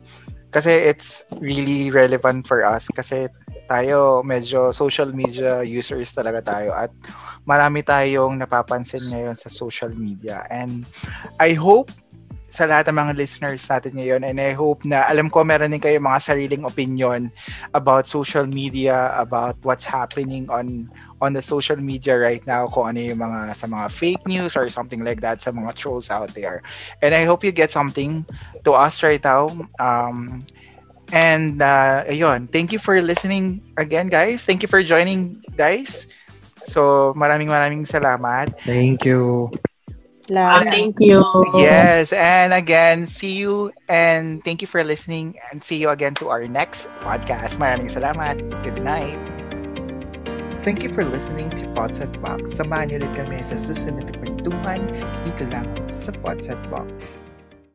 kasi 0.52 0.68
it's 0.68 1.24
really 1.40 1.88
relevant 1.88 2.44
for 2.44 2.60
us 2.60 2.84
kasi 2.92 3.30
tayo 3.72 4.20
medyo 4.20 4.68
social 4.68 5.08
media 5.08 5.64
users 5.64 6.12
talaga 6.12 6.44
tayo 6.44 6.76
at 6.76 6.92
marami 7.48 7.80
tayong 7.80 8.36
napapansin 8.36 9.02
ngayon 9.08 9.38
sa 9.38 9.48
social 9.48 9.90
media. 9.96 10.44
And 10.52 10.84
I 11.40 11.56
hope 11.56 11.88
sa 12.52 12.68
lahat 12.68 12.92
ng 12.92 13.00
mga 13.00 13.12
listeners 13.16 13.64
natin 13.64 13.96
ngayon 13.96 14.28
and 14.28 14.36
I 14.36 14.52
hope 14.52 14.84
na 14.84 15.08
alam 15.08 15.32
ko 15.32 15.40
meron 15.40 15.72
din 15.72 15.80
kayo 15.80 15.96
mga 15.96 16.20
sariling 16.20 16.68
opinion 16.68 17.32
about 17.72 18.04
social 18.04 18.44
media, 18.44 19.16
about 19.16 19.56
what's 19.64 19.88
happening 19.88 20.52
on 20.52 20.92
on 21.22 21.32
the 21.32 21.42
social 21.42 21.78
media 21.78 22.18
right 22.18 22.42
now, 22.50 22.66
kung 22.66 22.90
ano 22.90 23.00
yung 23.00 23.22
mga 23.22 23.54
sa 23.54 23.70
mga 23.70 23.86
fake 23.94 24.24
news 24.26 24.58
or 24.58 24.66
something 24.68 25.06
like 25.06 25.22
that 25.22 25.38
sa 25.40 25.54
mga 25.54 25.70
trolls 25.78 26.10
out 26.10 26.34
there. 26.34 26.62
And 27.00 27.14
I 27.14 27.24
hope 27.24 27.46
you 27.46 27.54
get 27.54 27.70
something 27.70 28.26
to 28.66 28.72
us 28.74 29.02
right 29.02 29.22
now. 29.22 29.54
Um, 29.78 30.42
and 31.12 31.62
uh, 31.62 32.04
ayun, 32.08 32.50
thank 32.50 32.72
you 32.72 32.78
for 32.78 33.00
listening 33.00 33.62
again, 33.78 34.08
guys. 34.08 34.44
Thank 34.44 34.62
you 34.62 34.68
for 34.68 34.82
joining, 34.82 35.42
guys. 35.56 36.06
So, 36.66 37.14
maraming 37.16 37.48
maraming 37.48 37.86
salamat. 37.86 38.54
Thank 38.66 39.04
you. 39.06 39.50
ah, 40.52 40.62
Lahat. 40.62 40.70
thank 40.70 40.96
you. 41.00 41.20
Yes, 41.54 42.12
and 42.12 42.52
again, 42.52 43.06
see 43.06 43.32
you 43.32 43.72
and 43.88 44.42
thank 44.44 44.62
you 44.62 44.68
for 44.68 44.82
listening 44.84 45.36
and 45.50 45.62
see 45.62 45.76
you 45.76 45.90
again 45.90 46.14
to 46.14 46.28
our 46.30 46.46
next 46.46 46.88
podcast. 47.00 47.56
Maraming 47.58 47.90
salamat. 47.90 48.40
Good 48.62 48.82
night. 48.82 49.41
Thank 50.62 50.84
you 50.84 50.94
for 50.94 51.02
listening 51.02 51.50
to 51.58 51.66
Pods 51.74 51.98
at 51.98 52.14
Box. 52.22 52.54
Samahan 52.54 52.94
niyo 52.94 53.02
ulit 53.02 53.18
kami 53.18 53.42
sa 53.42 53.58
susunod 53.58 54.06
na 54.06 54.14
kwentuhan 54.14 54.94
dito 55.18 55.42
lang 55.50 55.66
sa 55.90 56.14
Pods 56.22 56.46
at 56.54 56.62
Box. 56.70 57.26